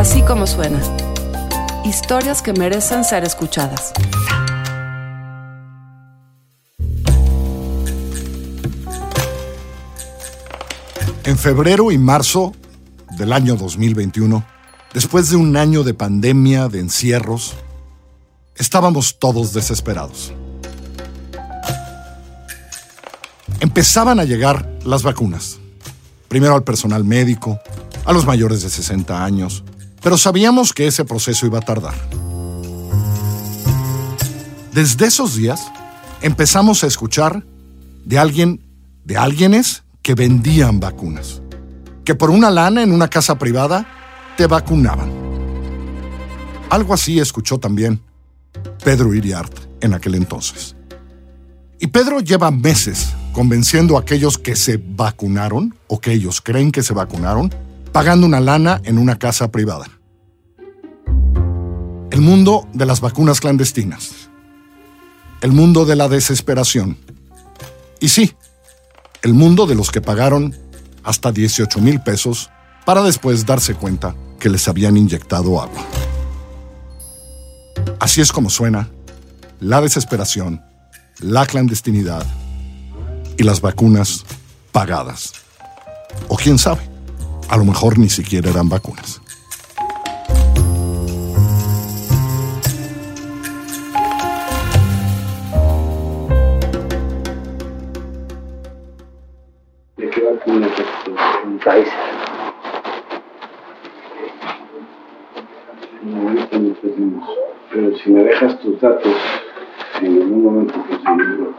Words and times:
Así 0.00 0.22
como 0.22 0.46
suena. 0.46 0.80
Historias 1.84 2.40
que 2.40 2.54
merecen 2.54 3.04
ser 3.04 3.22
escuchadas. 3.22 3.92
En 11.24 11.36
febrero 11.36 11.92
y 11.92 11.98
marzo 11.98 12.54
del 13.18 13.34
año 13.34 13.56
2021, 13.56 14.42
después 14.94 15.28
de 15.28 15.36
un 15.36 15.54
año 15.58 15.82
de 15.84 15.92
pandemia, 15.92 16.68
de 16.68 16.80
encierros, 16.80 17.52
estábamos 18.56 19.18
todos 19.18 19.52
desesperados. 19.52 20.32
Empezaban 23.60 24.18
a 24.18 24.24
llegar 24.24 24.66
las 24.82 25.02
vacunas. 25.02 25.58
Primero 26.28 26.54
al 26.54 26.64
personal 26.64 27.04
médico, 27.04 27.60
a 28.06 28.14
los 28.14 28.24
mayores 28.24 28.62
de 28.62 28.70
60 28.70 29.22
años, 29.22 29.62
pero 30.02 30.16
sabíamos 30.16 30.72
que 30.72 30.86
ese 30.86 31.04
proceso 31.04 31.46
iba 31.46 31.58
a 31.58 31.62
tardar. 31.62 31.94
Desde 34.72 35.06
esos 35.06 35.34
días 35.34 35.60
empezamos 36.22 36.84
a 36.84 36.86
escuchar 36.86 37.44
de 38.04 38.18
alguien, 38.18 38.64
de 39.04 39.16
alguienes 39.16 39.82
que 40.02 40.14
vendían 40.14 40.80
vacunas, 40.80 41.42
que 42.04 42.14
por 42.14 42.30
una 42.30 42.50
lana 42.50 42.82
en 42.82 42.92
una 42.92 43.08
casa 43.08 43.36
privada 43.36 43.86
te 44.36 44.46
vacunaban. 44.46 45.10
Algo 46.70 46.94
así 46.94 47.18
escuchó 47.18 47.58
también 47.58 48.00
Pedro 48.84 49.12
Iriart 49.12 49.52
en 49.80 49.94
aquel 49.94 50.14
entonces. 50.14 50.76
Y 51.78 51.88
Pedro 51.88 52.20
lleva 52.20 52.50
meses 52.50 53.14
convenciendo 53.32 53.96
a 53.96 54.00
aquellos 54.00 54.38
que 54.38 54.54
se 54.54 54.76
vacunaron 54.76 55.74
o 55.88 56.00
que 56.00 56.12
ellos 56.12 56.40
creen 56.40 56.70
que 56.70 56.82
se 56.82 56.94
vacunaron, 56.94 57.52
pagando 57.92 58.26
una 58.26 58.40
lana 58.40 58.80
en 58.84 58.98
una 58.98 59.18
casa 59.18 59.50
privada. 59.50 59.86
El 62.10 62.20
mundo 62.20 62.68
de 62.72 62.86
las 62.86 63.00
vacunas 63.00 63.40
clandestinas. 63.40 64.30
El 65.40 65.52
mundo 65.52 65.84
de 65.84 65.96
la 65.96 66.08
desesperación. 66.08 66.98
Y 68.00 68.08
sí, 68.08 68.34
el 69.22 69.34
mundo 69.34 69.66
de 69.66 69.74
los 69.74 69.90
que 69.90 70.00
pagaron 70.00 70.54
hasta 71.02 71.32
18 71.32 71.80
mil 71.80 72.00
pesos 72.00 72.50
para 72.84 73.02
después 73.02 73.46
darse 73.46 73.74
cuenta 73.74 74.14
que 74.38 74.48
les 74.48 74.68
habían 74.68 74.96
inyectado 74.96 75.60
agua. 75.60 75.86
Así 77.98 78.20
es 78.20 78.32
como 78.32 78.50
suena 78.50 78.88
la 79.60 79.80
desesperación, 79.80 80.62
la 81.20 81.46
clandestinidad 81.46 82.26
y 83.36 83.42
las 83.42 83.60
vacunas 83.60 84.24
pagadas. 84.72 85.32
O 86.28 86.36
quién 86.36 86.58
sabe, 86.58 86.82
a 87.50 87.56
lo 87.56 87.64
mejor 87.64 87.98
ni 87.98 88.08
siquiera 88.08 88.50
eran 88.50 88.68
vacunas. 88.68 89.20
pero 107.72 107.96
si 107.96 108.10
me 108.10 108.24
dejas 108.24 108.58
tus 108.60 108.80
datos, 108.80 109.14
en 110.00 110.22
algún 110.22 110.44
momento 110.44 110.74
conseguimos 110.74 111.54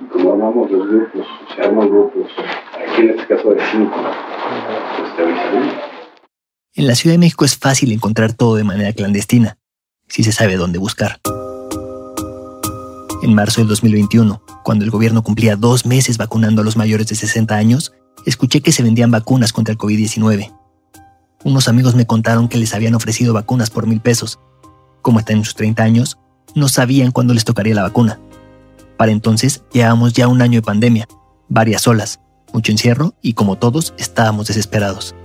Y 0.00 0.04
como 0.06 0.32
armamos 0.32 0.70
los 0.70 0.88
grupos, 0.88 1.26
se 1.54 1.62
arman 1.62 1.88
grupos, 1.88 2.26
aquí 2.74 3.02
en 3.02 3.10
este 3.10 3.26
caso 3.26 3.50
de 3.50 3.60
cinco, 3.70 3.96
pues 4.98 5.16
te 5.16 5.22
avisaré. 5.22 5.60
En 6.86 6.90
la 6.90 6.94
Ciudad 6.94 7.14
de 7.14 7.18
México 7.18 7.44
es 7.44 7.56
fácil 7.56 7.90
encontrar 7.90 8.32
todo 8.32 8.54
de 8.54 8.62
manera 8.62 8.92
clandestina, 8.92 9.58
si 10.06 10.22
se 10.22 10.30
sabe 10.30 10.54
dónde 10.54 10.78
buscar. 10.78 11.18
En 13.24 13.34
marzo 13.34 13.60
del 13.60 13.66
2021, 13.66 14.40
cuando 14.62 14.84
el 14.84 14.92
gobierno 14.92 15.24
cumplía 15.24 15.56
dos 15.56 15.84
meses 15.84 16.16
vacunando 16.16 16.62
a 16.62 16.64
los 16.64 16.76
mayores 16.76 17.08
de 17.08 17.16
60 17.16 17.56
años, 17.56 17.92
escuché 18.24 18.60
que 18.60 18.70
se 18.70 18.84
vendían 18.84 19.10
vacunas 19.10 19.52
contra 19.52 19.72
el 19.72 19.78
COVID-19. 19.78 20.54
Unos 21.42 21.66
amigos 21.66 21.96
me 21.96 22.06
contaron 22.06 22.46
que 22.46 22.56
les 22.56 22.72
habían 22.72 22.94
ofrecido 22.94 23.34
vacunas 23.34 23.68
por 23.68 23.88
mil 23.88 24.00
pesos. 24.00 24.38
Como 25.02 25.18
están 25.18 25.38
en 25.38 25.44
sus 25.44 25.56
30 25.56 25.82
años, 25.82 26.18
no 26.54 26.68
sabían 26.68 27.10
cuándo 27.10 27.34
les 27.34 27.44
tocaría 27.44 27.74
la 27.74 27.82
vacuna. 27.82 28.20
Para 28.96 29.10
entonces 29.10 29.64
llevábamos 29.72 30.12
ya 30.12 30.28
un 30.28 30.40
año 30.40 30.60
de 30.60 30.66
pandemia, 30.66 31.08
varias 31.48 31.84
olas, 31.88 32.20
mucho 32.52 32.70
encierro 32.70 33.12
y 33.22 33.32
como 33.32 33.56
todos 33.56 33.92
estábamos 33.98 34.46
desesperados. 34.46 35.16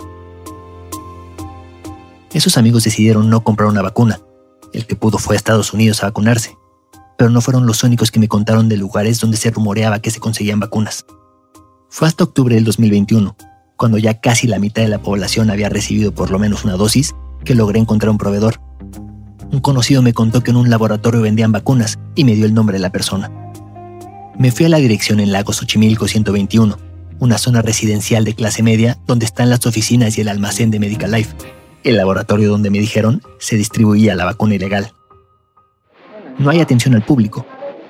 Esos 2.34 2.58
amigos 2.58 2.86
decidieron 2.86 3.30
no 3.30 3.44
comprar 3.44 3.68
una 3.68 3.82
vacuna. 3.82 4.22
El 4.72 4.86
que 4.86 4.96
pudo 4.96 5.18
fue 5.18 5.36
a 5.36 5.38
Estados 5.38 5.74
Unidos 5.74 6.02
a 6.02 6.08
vacunarse. 6.08 6.58
Pero 7.18 7.30
no 7.30 7.42
fueron 7.42 7.66
los 7.66 7.84
únicos 7.84 8.10
que 8.10 8.20
me 8.20 8.30
contaron 8.30 8.70
de 8.70 8.78
lugares 8.78 9.20
donde 9.20 9.36
se 9.36 9.52
rumoreaba 9.52 10.00
que 10.00 10.12
se 10.12 10.22
conseguían 10.22 10.60
vacunas. 10.60 11.06
Fue 11.90 12.08
hasta 12.08 12.24
octubre 12.24 12.56
del 12.56 12.64
2021, 12.64 13.36
cuando 13.76 13.98
ya 13.98 14.22
casi 14.22 14.48
la 14.48 14.60
mitad 14.60 14.82
de 14.82 14.88
la 14.88 15.02
población 15.02 15.50
había 15.50 15.68
recibido 15.68 16.14
por 16.14 16.32
lo 16.32 16.40
menos 16.40 16.64
una 16.64 16.78
dosis, 16.78 17.14
que 17.44 17.54
logré 17.54 17.80
encontrar 17.80 18.12
un 18.12 18.18
proveedor. 18.18 18.62
Un 19.52 19.60
conocido 19.60 20.02
me 20.02 20.14
contó 20.14 20.42
que 20.42 20.52
en 20.52 20.58
un 20.58 20.70
laboratorio 20.70 21.22
vendían 21.22 21.52
vacunas 21.52 22.00
y 22.16 22.24
me 22.24 22.36
dio 22.36 22.46
el 22.46 22.54
nombre 22.54 22.78
de 22.78 22.82
la 22.82 22.94
persona. 22.94 23.30
Me 24.40 24.52
fui 24.52 24.66
a 24.66 24.70
la 24.70 24.78
dirección 24.78 25.20
en 25.20 25.34
Lago 25.34 25.52
Xochimilco 25.52 26.08
121, 26.08 26.78
una 27.20 27.38
zona 27.38 27.62
residencial 27.62 28.24
de 28.24 28.36
clase 28.36 28.64
media 28.64 28.98
donde 29.06 29.26
están 29.26 29.50
las 29.50 29.66
oficinas 29.66 30.18
y 30.18 30.22
el 30.22 30.30
almacén 30.30 30.72
de 30.72 30.80
Medical 30.80 31.12
Life, 31.12 31.36
el 31.84 31.98
laboratorio 31.98 32.50
donde 32.50 32.70
me 32.70 32.80
dijeron 32.80 33.22
se 33.40 33.56
distribuía 33.56 34.16
la 34.16 34.26
vacuna 34.26 34.56
ilegal. 34.56 34.92
No 36.38 36.50
hay 36.50 36.62
atención 36.62 36.96
al 36.96 37.04
público, 37.04 37.46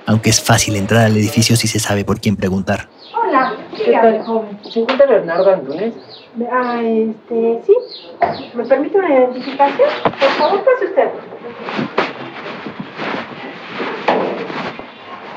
aunque 0.06 0.30
es 0.30 0.40
fácil 0.40 0.76
entrar 0.76 1.06
al 1.06 1.16
edificio 1.16 1.56
si 1.56 1.68
se 1.68 1.78
sabe 1.78 2.04
por 2.04 2.20
quién 2.20 2.36
preguntar. 2.36 2.88
Hola, 3.14 3.54
¿qué 3.76 3.92
tal, 3.92 4.22
joven? 4.22 4.58
¿Se 4.70 4.80
encuentra 4.80 5.06
Bernardo 5.06 5.52
Antunes? 5.52 5.94
Ah, 6.50 6.80
este, 6.82 7.60
sí. 7.66 7.72
¿Me 8.54 8.64
permite 8.64 8.98
una 8.98 9.08
identificación? 9.08 9.88
Por 10.02 10.30
favor, 10.38 10.64
pase 10.64 10.84
usted. 10.86 11.08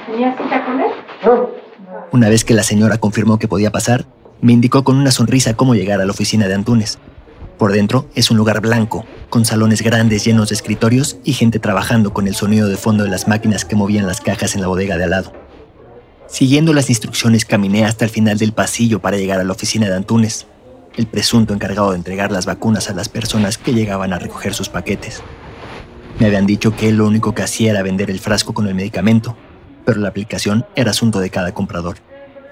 ¿Tenía 0.08 0.38
cita 0.38 0.66
con 0.66 0.80
él? 0.80 0.92
No. 1.26 1.50
Una 2.12 2.30
vez 2.30 2.46
que 2.46 2.54
la 2.54 2.64
señora 2.64 2.98
confirmó 2.98 3.40
que 3.40 3.48
podía 3.48 3.72
pasar, 3.72 4.06
me 4.42 4.54
indicó 4.54 4.84
con 4.84 4.98
una 4.98 5.12
sonrisa 5.12 5.56
cómo 5.56 5.76
llegar 5.76 6.00
a 6.00 6.06
la 6.06 6.12
oficina 6.12 6.48
de 6.48 6.54
Antunes. 6.54 7.00
Por 7.58 7.72
dentro 7.72 8.10
es 8.16 8.32
un 8.32 8.38
lugar 8.38 8.60
blanco, 8.60 9.06
con 9.30 9.46
salones 9.46 9.82
grandes 9.82 10.26
llenos 10.26 10.50
de 10.50 10.56
escritorios 10.56 11.18
y 11.24 11.34
gente 11.34 11.60
trabajando 11.60 12.12
con 12.12 12.28
el 12.28 12.36
sonido 12.36 12.68
de 12.68 12.76
fondo 12.76 13.06
de 13.06 13.10
las 13.10 13.30
máquinas 13.30 13.64
que 13.64 13.78
movían 13.78 14.08
las 14.08 14.20
cajas 14.20 14.56
en 14.56 14.62
la 14.62 14.68
bodega 14.68 14.98
de 14.98 15.06
al 15.06 15.12
lado. 15.12 15.32
Siguiendo 16.28 16.74
las 16.74 16.90
instrucciones 16.90 17.46
caminé 17.46 17.86
hasta 17.86 18.04
el 18.04 18.12
final 18.12 18.38
del 18.38 18.52
pasillo 18.52 19.00
para 19.00 19.18
llegar 19.18 19.40
a 19.40 19.46
la 19.46 19.54
oficina 19.54 19.88
de 19.88 19.96
Antunes, 19.96 20.48
el 20.98 21.08
presunto 21.08 21.54
encargado 21.54 21.92
de 21.92 21.98
entregar 21.98 22.32
las 22.32 22.46
vacunas 22.46 22.90
a 22.90 22.94
las 22.94 23.08
personas 23.08 23.58
que 23.58 23.74
llegaban 23.74 24.12
a 24.12 24.20
recoger 24.20 24.54
sus 24.54 24.68
paquetes. 24.68 25.22
Me 26.20 26.26
habían 26.26 26.46
dicho 26.46 26.76
que 26.76 26.92
lo 26.92 27.08
único 27.08 27.34
que 27.34 27.44
hacía 27.44 27.72
era 27.72 27.84
vender 27.84 28.10
el 28.10 28.20
frasco 28.20 28.54
con 28.54 28.68
el 28.68 28.76
medicamento, 28.76 29.38
pero 29.86 30.02
la 30.02 30.10
aplicación 30.10 30.66
era 30.76 30.92
asunto 30.92 31.20
de 31.20 31.30
cada 31.30 31.54
comprador. 31.54 31.98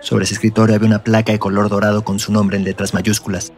Sobre 0.02 0.25
ese 0.25 0.35
escritorio 0.35 0.75
había 0.75 0.88
una 0.88 1.03
placa 1.03 1.31
de 1.31 1.40
color 1.40 1.70
dorado 1.70 2.03
con 2.03 2.20
su 2.20 2.31
nombre 2.31 2.58
en 2.58 2.64
letras 2.64 2.94
mayúsculas, 2.94 3.53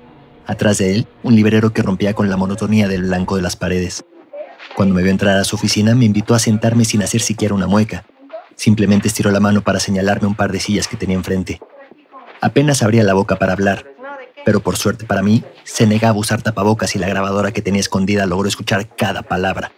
Atrás 0.47 0.77
de 0.77 0.93
él, 0.93 1.07
un 1.23 1.35
librero 1.35 1.71
que 1.73 1.81
rompía 1.81 2.13
con 2.13 2.29
la 2.29 2.37
monotonía 2.37 2.87
del 2.87 3.03
blanco 3.03 3.35
de 3.35 3.41
las 3.41 3.55
paredes. 3.55 4.05
Cuando 4.75 4.93
me 4.93 5.01
vio 5.01 5.11
entrar 5.11 5.37
a 5.37 5.43
su 5.43 5.55
oficina, 5.55 5.95
me 5.95 6.05
invitó 6.05 6.35
a 6.35 6.39
sentarme 6.39 6.85
sin 6.85 7.01
hacer 7.01 7.21
siquiera 7.21 7.55
una 7.55 7.65
mueca. 7.65 8.05
Simplemente 8.55 9.07
estiró 9.07 9.31
la 9.31 9.39
mano 9.39 9.61
para 9.61 9.79
señalarme 9.79 10.27
un 10.27 10.35
par 10.35 10.51
de 10.51 10.59
sillas 10.59 10.87
que 10.87 10.97
tenía 10.97 11.15
enfrente. 11.15 11.59
Apenas 12.41 12.83
abría 12.83 13.03
la 13.03 13.15
boca 13.15 13.37
para 13.37 13.53
hablar, 13.53 13.85
pero 14.45 14.59
por 14.59 14.75
suerte 14.77 15.05
para 15.05 15.23
mí, 15.23 15.43
se 15.63 15.87
negaba 15.87 16.15
a 16.15 16.19
usar 16.19 16.43
tapabocas 16.43 16.95
y 16.95 16.99
la 16.99 17.07
grabadora 17.07 17.51
que 17.51 17.63
tenía 17.63 17.79
escondida 17.79 18.27
logró 18.27 18.47
escuchar 18.47 18.87
cada 18.95 19.23
palabra. 19.23 19.71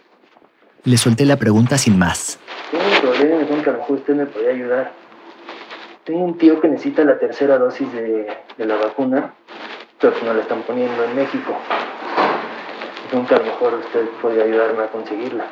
Le 0.84 0.98
solté 0.98 1.24
la 1.24 1.36
pregunta 1.36 1.78
sin 1.78 1.98
más. 1.98 2.38
Tengo 2.70 2.84
un 2.84 3.00
problema, 3.00 3.36
un 3.36 3.64
lo 3.64 3.72
mejor 3.72 3.96
usted 3.96 4.14
me 4.14 4.50
ayudar. 4.50 4.92
Tengo 6.04 6.24
un 6.24 6.36
tío 6.36 6.60
que 6.60 6.68
necesita 6.68 7.04
la 7.04 7.18
tercera 7.18 7.56
dosis 7.56 7.90
de 7.92 8.26
la 8.58 8.76
vacuna 8.76 9.34
pero 10.00 10.14
no 10.24 10.34
la 10.34 10.42
están 10.42 10.62
poniendo 10.62 11.04
en 11.04 11.16
México. 11.16 11.56
Nunca 13.12 13.36
a 13.36 13.38
lo 13.38 13.44
mejor 13.46 13.74
usted 13.74 14.08
podría 14.22 14.44
ayudarme 14.44 14.82
a 14.84 14.86
conseguirla. 14.88 15.46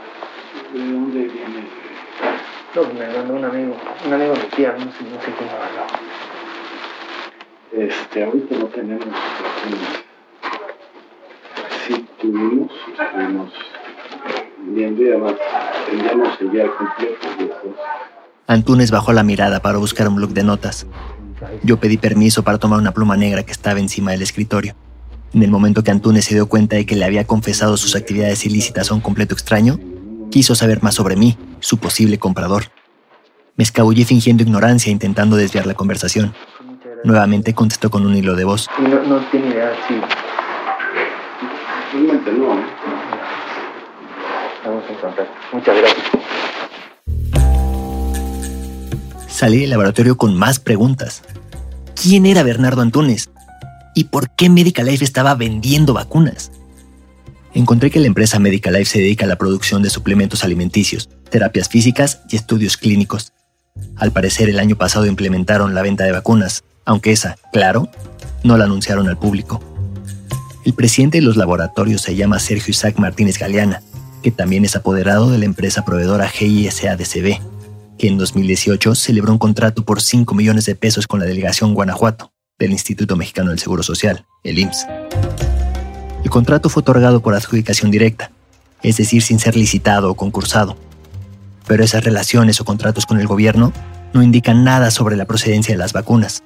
¿De 0.73 0.79
dónde 0.79 1.21
viene? 1.21 1.67
No, 2.75 2.83
me 2.93 3.07
mandó 3.07 3.35
un 3.35 3.45
amigo, 3.45 3.77
un 4.07 4.13
amigo 4.13 4.35
de 4.35 4.41
mi 4.41 4.49
tía, 4.49 4.73
no 4.73 4.93
sé, 4.93 5.05
no 5.05 5.21
sé 5.23 5.33
quién 5.37 5.49
me 5.51 5.59
mandó. 5.59 5.87
Este, 7.73 8.25
ahorita 8.25 8.57
no 8.57 8.67
tenemos. 8.67 9.07
Sí 11.87 12.07
tuvimos, 12.21 12.71
estuvimos 12.99 13.53
viendo 14.59 15.03
y 15.03 15.09
además 15.09 15.35
teníamos 15.87 16.41
el 16.41 16.51
día 16.51 16.67
completo. 16.69 17.75
Antunes 18.47 18.91
bajó 18.91 19.13
la 19.13 19.23
mirada 19.23 19.61
para 19.61 19.79
buscar 19.79 20.09
un 20.09 20.17
bloc 20.17 20.31
de 20.31 20.45
notas. 20.45 20.87
Yo 21.63 21.79
pedí 21.79 21.97
permiso 21.97 22.43
para 22.43 22.59
tomar 22.59 22.79
una 22.79 22.93
pluma 22.93 23.17
negra 23.17 23.43
que 23.43 23.53
estaba 23.53 23.79
encima 23.79 24.13
del 24.13 24.23
escritorio. 24.23 24.75
En 25.35 25.43
el 25.43 25.51
momento 25.51 25.83
que 25.83 25.91
Antunes 25.91 26.25
se 26.25 26.35
dio 26.35 26.49
cuenta 26.49 26.77
de 26.77 26.87
que 26.87 26.97
le 26.97 27.05
había 27.05 27.27
confesado 27.27 27.77
sus 27.77 27.95
actividades 27.95 28.47
ilícitas 28.47 28.91
a 28.91 28.95
un 28.95 29.01
completo 29.01 29.35
extraño, 29.35 29.79
quiso 30.31 30.55
saber 30.55 30.83
más 30.83 30.95
sobre 30.95 31.17
mí, 31.17 31.37
su 31.61 31.79
posible 31.79 32.19
comprador. 32.19 32.65
Me 33.57 33.65
escabullí 33.65 34.05
fingiendo 34.05 34.43
ignorancia 34.43 34.93
intentando 34.93 35.37
desviar 35.37 35.67
la 35.67 35.75
conversación. 35.75 36.35
Nuevamente 37.05 37.55
contestó 37.55 37.91
con 37.91 38.07
un 38.07 38.17
hilo 38.17 38.35
de 38.35 38.45
voz. 38.45 38.69
No, 38.79 39.03
no 39.03 39.21
tiene 39.31 39.49
idea, 39.49 39.73
sí. 39.87 39.95
Realmente 41.93 42.33
no, 42.33 42.55
¿eh? 42.55 42.65
Estamos 44.57 44.85
en 44.89 44.97
contacto. 44.97 45.33
Muchas 45.53 45.77
gracias. 45.77 46.07
Salí 49.37 49.59
del 49.59 49.69
laboratorio 49.69 50.17
con 50.17 50.35
más 50.35 50.59
preguntas. 50.59 51.21
¿Quién 51.95 52.25
era 52.25 52.43
Bernardo 52.43 52.81
Antunes? 52.81 53.29
¿Y 53.95 54.05
por 54.05 54.31
qué 54.31 54.49
Medical 54.49 54.87
Life 54.87 55.05
estaba 55.05 55.35
vendiendo 55.35 55.93
vacunas? 55.93 56.51
Encontré 57.53 57.91
que 57.91 58.01
la 58.01 58.07
empresa 58.07 58.39
Medical 58.39 58.73
Life 58.73 58.93
se 58.93 58.99
dedica 59.01 59.27
a 59.27 59.29
la 59.29 59.37
producción 59.37 59.83
de 59.83 59.91
suplementos 59.91 60.43
alimenticios, 60.43 61.11
terapias 61.29 61.69
físicas 61.69 62.23
y 62.31 62.37
estudios 62.37 62.79
clínicos. 62.79 63.35
Al 63.97 64.11
parecer 64.11 64.49
el 64.49 64.59
año 64.59 64.77
pasado 64.77 65.05
implementaron 65.05 65.75
la 65.75 65.83
venta 65.83 66.05
de 66.05 66.13
vacunas, 66.13 66.65
aunque 66.87 67.13
esa, 67.13 67.37
claro, 67.53 67.91
no 68.43 68.57
la 68.57 68.65
anunciaron 68.65 69.07
al 69.07 69.19
público. 69.19 69.61
El 70.65 70.73
presidente 70.73 71.19
de 71.19 71.25
los 71.25 71.37
laboratorios 71.37 72.01
se 72.01 72.17
llama 72.17 72.39
Sergio 72.39 72.71
Isaac 72.71 72.97
Martínez 72.97 73.39
Galeana, 73.39 73.83
que 74.23 74.31
también 74.31 74.65
es 74.65 74.77
apoderado 74.77 75.31
de 75.31 75.37
la 75.37 75.45
empresa 75.45 75.85
proveedora 75.85 76.27
GISADCB, 76.27 77.39
que 77.99 78.09
en 78.09 78.19
2018 78.19 78.95
celebró 78.95 79.33
un 79.33 79.39
contrato 79.39 79.85
por 79.85 80.01
5 80.01 80.35
millones 80.35 80.67
de 80.67 80.75
pesos 80.75 81.07
con 81.07 81.21
la 81.21 81.27
delegación 81.27 81.75
Guanajuato 81.75 82.33
del 82.59 82.73
Instituto 82.73 83.17
Mexicano 83.17 83.51
del 83.51 83.59
Seguro 83.59 83.83
Social, 83.83 84.25
el 84.45 84.59
IMSS. 84.59 84.87
El 86.25 86.31
contrato 86.31 86.69
fue 86.69 86.81
otorgado 86.81 87.21
por 87.21 87.35
adjudicación 87.35 87.91
directa, 87.91 88.31
es 88.83 88.97
decir, 88.97 89.23
sin 89.23 89.39
ser 89.39 89.57
licitado 89.57 90.11
o 90.11 90.15
concursado. 90.15 90.77
Pero 91.67 91.85
esas 91.85 92.05
relaciones 92.05 92.61
o 92.61 92.65
contratos 92.65 93.07
con 93.07 93.21
el 93.21 93.27
gobierno 93.27 93.73
no 94.13 94.23
indican 94.23 94.65
nada 94.65 94.91
sobre 94.91 95.17
la 95.17 95.27
procedencia 95.27 95.75
de 95.75 95.79
las 95.79 95.93
vacunas. 95.93 96.43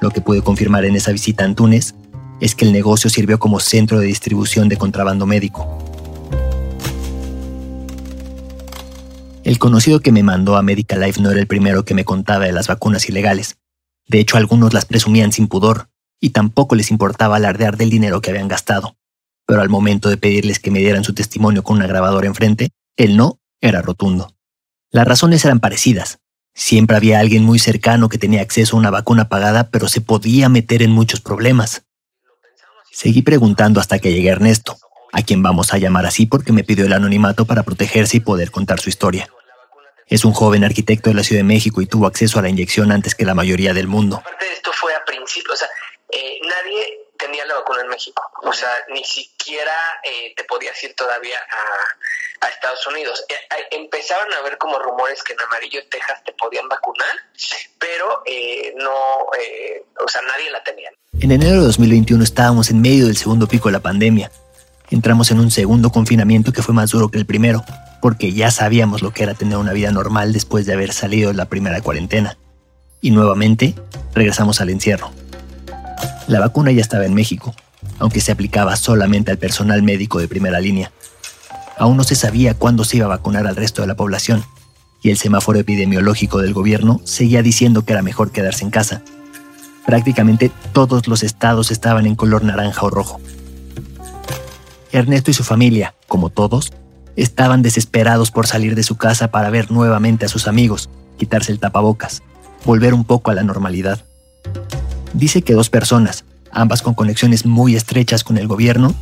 Lo 0.00 0.10
que 0.10 0.20
pude 0.20 0.42
confirmar 0.42 0.84
en 0.84 0.96
esa 0.96 1.12
visita 1.12 1.44
a 1.44 1.46
Antunes 1.46 1.94
es 2.40 2.54
que 2.54 2.64
el 2.64 2.72
negocio 2.72 3.08
sirvió 3.08 3.38
como 3.38 3.60
centro 3.60 4.00
de 4.00 4.06
distribución 4.06 4.68
de 4.68 4.76
contrabando 4.76 5.26
médico. 5.26 5.91
El 9.44 9.58
conocido 9.58 9.98
que 10.00 10.12
me 10.12 10.22
mandó 10.22 10.56
a 10.56 10.62
Medical 10.62 11.00
Life 11.00 11.20
no 11.20 11.30
era 11.30 11.40
el 11.40 11.48
primero 11.48 11.84
que 11.84 11.94
me 11.94 12.04
contaba 12.04 12.44
de 12.44 12.52
las 12.52 12.68
vacunas 12.68 13.08
ilegales. 13.08 13.56
De 14.06 14.20
hecho, 14.20 14.36
algunos 14.36 14.72
las 14.72 14.84
presumían 14.84 15.32
sin 15.32 15.48
pudor, 15.48 15.88
y 16.20 16.30
tampoco 16.30 16.76
les 16.76 16.92
importaba 16.92 17.36
alardear 17.36 17.76
del 17.76 17.90
dinero 17.90 18.20
que 18.20 18.30
habían 18.30 18.46
gastado. 18.46 18.96
Pero 19.44 19.60
al 19.60 19.68
momento 19.68 20.08
de 20.08 20.16
pedirles 20.16 20.60
que 20.60 20.70
me 20.70 20.78
dieran 20.78 21.02
su 21.02 21.12
testimonio 21.12 21.64
con 21.64 21.78
una 21.78 21.88
grabadora 21.88 22.28
enfrente, 22.28 22.70
el 22.96 23.16
no 23.16 23.40
era 23.60 23.82
rotundo. 23.82 24.32
Las 24.92 25.08
razones 25.08 25.44
eran 25.44 25.58
parecidas. 25.58 26.20
Siempre 26.54 26.96
había 26.96 27.18
alguien 27.18 27.42
muy 27.42 27.58
cercano 27.58 28.08
que 28.08 28.18
tenía 28.18 28.42
acceso 28.42 28.76
a 28.76 28.78
una 28.78 28.90
vacuna 28.90 29.28
pagada, 29.28 29.70
pero 29.70 29.88
se 29.88 30.00
podía 30.00 30.48
meter 30.48 30.82
en 30.82 30.92
muchos 30.92 31.20
problemas. 31.20 31.84
Seguí 32.92 33.22
preguntando 33.22 33.80
hasta 33.80 33.98
que 33.98 34.12
llegué 34.12 34.28
Ernesto, 34.28 34.76
a 35.12 35.22
quien 35.22 35.42
vamos 35.42 35.72
a 35.72 35.78
llamar 35.78 36.06
así 36.06 36.26
porque 36.26 36.52
me 36.52 36.64
pidió 36.64 36.86
el 36.86 36.92
anonimato 36.92 37.44
para 37.44 37.62
protegerse 37.62 38.16
y 38.16 38.20
poder 38.20 38.50
contar 38.50 38.80
su 38.80 38.88
historia. 38.88 39.28
Es 40.06 40.24
un 40.24 40.32
joven 40.32 40.64
arquitecto 40.64 41.10
de 41.10 41.16
la 41.16 41.22
Ciudad 41.22 41.40
de 41.40 41.44
México 41.44 41.80
y 41.80 41.86
tuvo 41.86 42.06
acceso 42.06 42.38
a 42.38 42.42
la 42.42 42.48
inyección 42.48 42.92
antes 42.92 43.14
que 43.14 43.24
la 43.24 43.34
mayoría 43.34 43.72
del 43.72 43.86
mundo. 43.86 44.16
Aparte 44.16 44.44
de 44.44 44.52
esto 44.52 44.72
fue 44.72 44.94
a 44.94 45.04
principio, 45.04 45.52
o 45.52 45.56
sea, 45.56 45.68
eh, 46.10 46.40
nadie 46.42 47.02
tenía 47.22 47.46
la 47.46 47.54
vacuna 47.54 47.82
en 47.82 47.88
México. 47.88 48.22
O 48.42 48.52
sea, 48.52 48.68
ni 48.88 49.04
siquiera 49.04 49.72
eh, 50.02 50.34
te 50.36 50.44
podías 50.44 50.82
ir 50.82 50.94
todavía 50.94 51.38
a, 51.38 52.46
a 52.46 52.48
Estados 52.48 52.86
Unidos. 52.88 53.24
Eh, 53.28 53.34
eh, 53.34 53.68
empezaban 53.72 54.32
a 54.32 54.38
haber 54.38 54.58
como 54.58 54.78
rumores 54.78 55.22
que 55.22 55.32
en 55.32 55.40
Amarillo, 55.40 55.80
Texas, 55.88 56.22
te 56.24 56.32
podían 56.32 56.68
vacunar, 56.68 57.16
pero 57.78 58.22
eh, 58.26 58.74
no, 58.76 59.26
eh, 59.38 59.84
o 60.04 60.08
sea, 60.08 60.20
nadie 60.22 60.50
la 60.50 60.62
tenía. 60.64 60.90
En 61.20 61.30
enero 61.30 61.60
de 61.60 61.66
2021 61.66 62.22
estábamos 62.24 62.70
en 62.70 62.80
medio 62.80 63.06
del 63.06 63.16
segundo 63.16 63.46
pico 63.46 63.68
de 63.68 63.72
la 63.72 63.80
pandemia. 63.80 64.30
Entramos 64.92 65.30
en 65.30 65.40
un 65.40 65.50
segundo 65.50 65.90
confinamiento 65.90 66.52
que 66.52 66.60
fue 66.60 66.74
más 66.74 66.90
duro 66.90 67.08
que 67.08 67.16
el 67.16 67.24
primero, 67.24 67.64
porque 68.02 68.34
ya 68.34 68.50
sabíamos 68.50 69.00
lo 69.00 69.10
que 69.10 69.22
era 69.22 69.32
tener 69.32 69.56
una 69.56 69.72
vida 69.72 69.90
normal 69.90 70.34
después 70.34 70.66
de 70.66 70.74
haber 70.74 70.92
salido 70.92 71.30
de 71.30 71.34
la 71.34 71.46
primera 71.46 71.80
cuarentena. 71.80 72.36
Y 73.00 73.10
nuevamente 73.10 73.74
regresamos 74.14 74.60
al 74.60 74.68
encierro. 74.68 75.10
La 76.26 76.40
vacuna 76.40 76.72
ya 76.72 76.82
estaba 76.82 77.06
en 77.06 77.14
México, 77.14 77.54
aunque 78.00 78.20
se 78.20 78.32
aplicaba 78.32 78.76
solamente 78.76 79.30
al 79.30 79.38
personal 79.38 79.82
médico 79.82 80.18
de 80.18 80.28
primera 80.28 80.60
línea. 80.60 80.92
Aún 81.78 81.96
no 81.96 82.04
se 82.04 82.14
sabía 82.14 82.52
cuándo 82.52 82.84
se 82.84 82.98
iba 82.98 83.06
a 83.06 83.16
vacunar 83.16 83.46
al 83.46 83.56
resto 83.56 83.80
de 83.80 83.88
la 83.88 83.96
población, 83.96 84.44
y 85.00 85.08
el 85.08 85.16
semáforo 85.16 85.58
epidemiológico 85.58 86.38
del 86.42 86.52
gobierno 86.52 87.00
seguía 87.04 87.42
diciendo 87.42 87.86
que 87.86 87.94
era 87.94 88.02
mejor 88.02 88.30
quedarse 88.30 88.62
en 88.62 88.70
casa. 88.70 89.00
Prácticamente 89.86 90.52
todos 90.74 91.08
los 91.08 91.22
estados 91.22 91.70
estaban 91.70 92.04
en 92.04 92.14
color 92.14 92.44
naranja 92.44 92.82
o 92.82 92.90
rojo. 92.90 93.22
Ernesto 94.92 95.30
y 95.30 95.34
su 95.34 95.42
familia, 95.42 95.94
como 96.06 96.30
todos, 96.30 96.72
estaban 97.16 97.62
desesperados 97.62 98.30
por 98.30 98.46
salir 98.46 98.74
de 98.74 98.82
su 98.82 98.96
casa 98.96 99.30
para 99.30 99.50
ver 99.50 99.70
nuevamente 99.70 100.26
a 100.26 100.28
sus 100.28 100.46
amigos, 100.46 100.90
quitarse 101.18 101.52
el 101.52 101.58
tapabocas, 101.58 102.22
volver 102.64 102.94
un 102.94 103.04
poco 103.04 103.30
a 103.30 103.34
la 103.34 103.42
normalidad. 103.42 104.04
Dice 105.14 105.42
que 105.42 105.54
dos 105.54 105.70
personas, 105.70 106.24
ambas 106.50 106.82
con 106.82 106.94
conexiones 106.94 107.46
muy 107.46 107.74
estrechas 107.74 108.24
con 108.24 108.38
el 108.38 108.48
gobierno, 108.48 108.94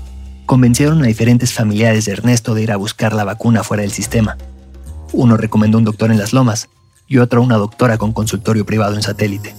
convencieron 0.47 1.03
a 1.03 1.07
diferentes 1.07 1.53
familiares 1.53 2.05
de 2.05 2.13
Ernesto 2.13 2.55
de 2.55 2.63
ir 2.63 2.73
a 2.73 2.77
buscar 2.77 3.13
la 3.13 3.25
vacuna 3.25 3.63
fuera 3.63 3.83
del 3.83 3.93
sistema. 3.93 4.37
Uno 5.13 5.37
recomendó 5.37 5.79
un 5.79 5.85
doctor 5.85 6.11
en 6.11 6.19
las 6.19 6.33
lomas 6.33 6.69
y 7.07 7.19
otro 7.19 7.43
una 7.43 7.57
doctora 7.57 7.99
con 7.99 8.13
consultorio 8.13 8.65
privado 8.65 8.95
en 8.95 9.03
satélite. 9.03 9.55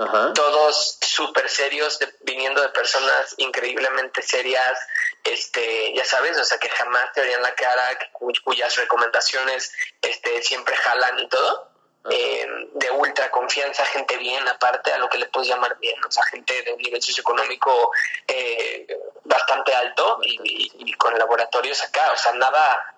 Ajá. 0.00 0.32
todos 0.34 0.98
súper 1.02 1.48
serios, 1.48 1.98
de- 1.98 2.14
viniendo 2.22 2.62
de 2.62 2.68
personas 2.70 3.34
increíblemente 3.36 4.22
serias, 4.22 4.78
este, 5.24 5.92
ya 5.94 6.04
sabes, 6.04 6.38
o 6.38 6.44
sea, 6.44 6.58
que 6.58 6.68
jamás 6.70 7.12
te 7.12 7.20
verían 7.20 7.42
la 7.42 7.54
cara, 7.54 7.98
que 7.98 8.10
cu- 8.12 8.32
cuyas 8.44 8.74
recomendaciones 8.76 9.72
este, 10.02 10.42
siempre 10.42 10.74
jalan 10.76 11.18
y 11.18 11.28
todo. 11.28 11.68
eh, 12.10 12.46
de 12.72 12.90
ultra 12.92 13.30
confianza, 13.30 13.84
gente 13.84 14.16
bien, 14.16 14.48
aparte 14.48 14.90
a 14.90 14.96
lo 14.96 15.10
que 15.10 15.18
le 15.18 15.26
puedes 15.26 15.50
llamar 15.50 15.76
bien, 15.80 16.02
o 16.02 16.10
sea, 16.10 16.22
gente 16.24 16.62
de 16.62 16.72
un 16.72 16.78
nivel 16.80 17.02
socioeconómico 17.02 17.92
eh, 18.26 18.86
bastante 19.24 19.74
alto 19.74 20.18
y, 20.22 20.40
y- 20.42 20.72
y 20.78 20.92
con 20.94 21.18
laboratorios 21.18 21.82
acá, 21.84 22.10
o 22.12 22.16
sea, 22.16 22.32
nada, 22.32 22.94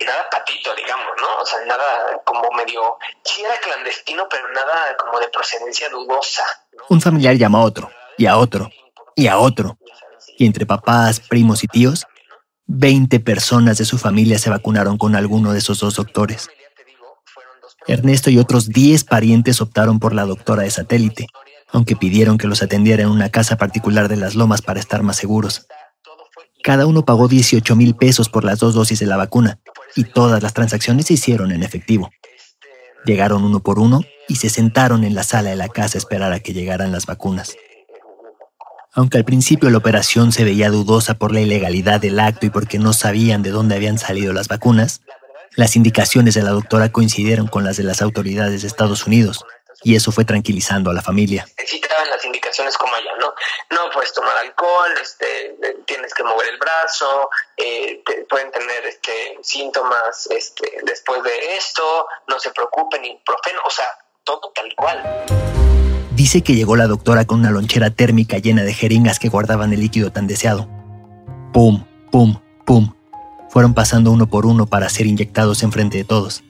nada 0.00 0.28
patito, 0.30 0.74
digamos, 0.74 1.12
¿no? 1.20 1.42
O 1.42 1.46
sea, 1.46 1.64
nada 1.66 2.20
como 2.24 2.50
medio, 2.56 2.96
sí 3.22 3.42
era 3.42 3.56
clandestino, 3.58 4.26
pero 4.28 4.48
nada 4.52 4.96
como 4.96 5.18
de 5.20 5.28
procedencia 5.28 5.88
dudosa. 5.88 6.44
Un 6.88 7.00
familiar 7.00 7.36
llama 7.36 7.58
a 7.58 7.62
otro, 7.62 7.90
y 8.18 8.26
a 8.26 8.36
otro, 8.36 8.70
y 9.14 9.26
a 9.28 9.38
otro. 9.38 9.78
Y 10.36 10.46
entre 10.46 10.66
papás, 10.66 11.20
primos 11.20 11.62
y 11.62 11.68
tíos, 11.68 12.06
20 12.66 13.20
personas 13.20 13.78
de 13.78 13.84
su 13.84 13.98
familia 13.98 14.38
se 14.38 14.50
vacunaron 14.50 14.98
con 14.98 15.14
alguno 15.14 15.52
de 15.52 15.58
esos 15.58 15.80
dos 15.80 15.96
doctores. 15.96 16.48
Ernesto 17.86 18.30
y 18.30 18.38
otros 18.38 18.68
10 18.68 19.04
parientes 19.04 19.60
optaron 19.60 19.98
por 20.00 20.14
la 20.14 20.24
doctora 20.24 20.62
de 20.62 20.70
satélite, 20.70 21.26
aunque 21.70 21.96
pidieron 21.96 22.38
que 22.38 22.46
los 22.46 22.62
atendiera 22.62 23.02
en 23.02 23.10
una 23.10 23.28
casa 23.30 23.56
particular 23.56 24.08
de 24.08 24.16
las 24.16 24.34
lomas 24.34 24.62
para 24.62 24.80
estar 24.80 25.02
más 25.02 25.16
seguros. 25.16 25.66
Cada 26.62 26.86
uno 26.86 27.04
pagó 27.04 27.28
18 27.28 27.76
mil 27.76 27.94
pesos 27.94 28.30
por 28.30 28.42
las 28.42 28.58
dos 28.58 28.72
dosis 28.72 28.98
de 28.98 29.06
la 29.06 29.18
vacuna, 29.18 29.58
y 29.96 30.04
todas 30.04 30.42
las 30.42 30.54
transacciones 30.54 31.06
se 31.06 31.14
hicieron 31.14 31.52
en 31.52 31.62
efectivo. 31.62 32.10
Llegaron 33.04 33.44
uno 33.44 33.60
por 33.60 33.78
uno 33.78 34.02
y 34.28 34.36
se 34.36 34.48
sentaron 34.48 35.04
en 35.04 35.14
la 35.14 35.22
sala 35.22 35.50
de 35.50 35.56
la 35.56 35.68
casa 35.68 35.98
a 35.98 36.00
esperar 36.00 36.32
a 36.32 36.40
que 36.40 36.52
llegaran 36.52 36.92
las 36.92 37.06
vacunas. 37.06 37.54
Aunque 38.92 39.18
al 39.18 39.24
principio 39.24 39.70
la 39.70 39.78
operación 39.78 40.32
se 40.32 40.44
veía 40.44 40.70
dudosa 40.70 41.14
por 41.14 41.32
la 41.32 41.40
ilegalidad 41.40 42.00
del 42.00 42.20
acto 42.20 42.46
y 42.46 42.50
porque 42.50 42.78
no 42.78 42.92
sabían 42.92 43.42
de 43.42 43.50
dónde 43.50 43.74
habían 43.74 43.98
salido 43.98 44.32
las 44.32 44.48
vacunas, 44.48 45.02
las 45.56 45.76
indicaciones 45.76 46.34
de 46.34 46.42
la 46.42 46.50
doctora 46.50 46.90
coincidieron 46.90 47.46
con 47.46 47.64
las 47.64 47.76
de 47.76 47.82
las 47.82 48.02
autoridades 48.02 48.62
de 48.62 48.68
Estados 48.68 49.06
Unidos, 49.06 49.44
y 49.84 49.94
eso 49.94 50.10
fue 50.10 50.24
tranquilizando 50.24 50.90
a 50.90 50.94
la 50.94 51.02
familia. 51.02 51.46
daban 51.88 52.10
las 52.10 52.24
indicaciones 52.24 52.76
como 52.76 52.94
allá, 52.94 53.10
¿no? 53.20 53.32
No 53.70 53.90
puedes 53.92 54.12
tomar 54.12 54.36
alcohol, 54.38 54.90
este, 55.00 55.50
eh, 55.50 55.76
tienes 55.86 56.12
que 56.14 56.24
mover 56.24 56.48
el 56.48 56.58
brazo, 56.58 57.30
eh, 57.56 58.02
te- 58.04 58.24
pueden 58.24 58.50
tener 58.50 58.84
este, 58.86 59.38
síntomas 59.42 60.26
este, 60.30 60.78
después 60.84 61.22
de 61.22 61.56
esto, 61.56 62.06
no 62.26 62.38
se 62.40 62.50
preocupen, 62.50 63.04
ibuprofeno, 63.04 63.60
o 63.66 63.70
sea, 63.70 63.86
todo 64.24 64.50
tal 64.54 64.74
cual. 64.74 65.02
Dice 66.16 66.42
que 66.42 66.54
llegó 66.54 66.76
la 66.76 66.86
doctora 66.86 67.24
con 67.26 67.40
una 67.40 67.50
lonchera 67.50 67.90
térmica 67.90 68.38
llena 68.38 68.62
de 68.62 68.72
jeringas 68.72 69.18
que 69.18 69.28
guardaban 69.28 69.72
el 69.72 69.80
líquido 69.80 70.10
tan 70.12 70.26
deseado. 70.26 70.68
Pum, 71.52 71.84
pum, 72.10 72.40
pum. 72.64 72.94
fueron 73.50 73.74
pasando 73.74 74.10
uno 74.10 74.26
por 74.26 74.46
uno 74.46 74.66
para 74.66 74.88
ser 74.88 75.06
inyectados 75.06 75.62
en 75.62 75.70
frente 75.72 75.98
de 75.98 76.04
todos. 76.04 76.42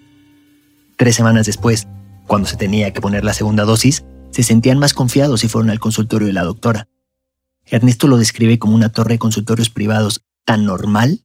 Tres 0.97 1.17
semanas 1.17 1.45
después, 1.47 1.87
cuando 2.27 2.49
se 2.49 2.57
tenía 2.57 2.93
que 2.93 3.01
poner 3.01 3.25
la 3.25 3.35
segunda 3.35 3.65
dosis, 3.65 4.05
se 4.31 4.43
sentían 4.43 4.79
más 4.79 4.95
confiados 4.95 5.45
y 5.45 5.49
fueron 5.49 5.71
al 5.71 5.81
consultorio 5.81 6.27
de 6.27 6.33
la 6.33 6.45
doctora. 6.45 6.89
Ernesto 7.67 8.09
lo 8.09 8.17
describe 8.17 8.59
como 8.59 8.75
una 8.75 8.91
torre 8.91 9.15
de 9.15 9.19
consultorios 9.19 9.71
privados 9.71 10.25
tan 10.45 10.65
normal 10.65 11.25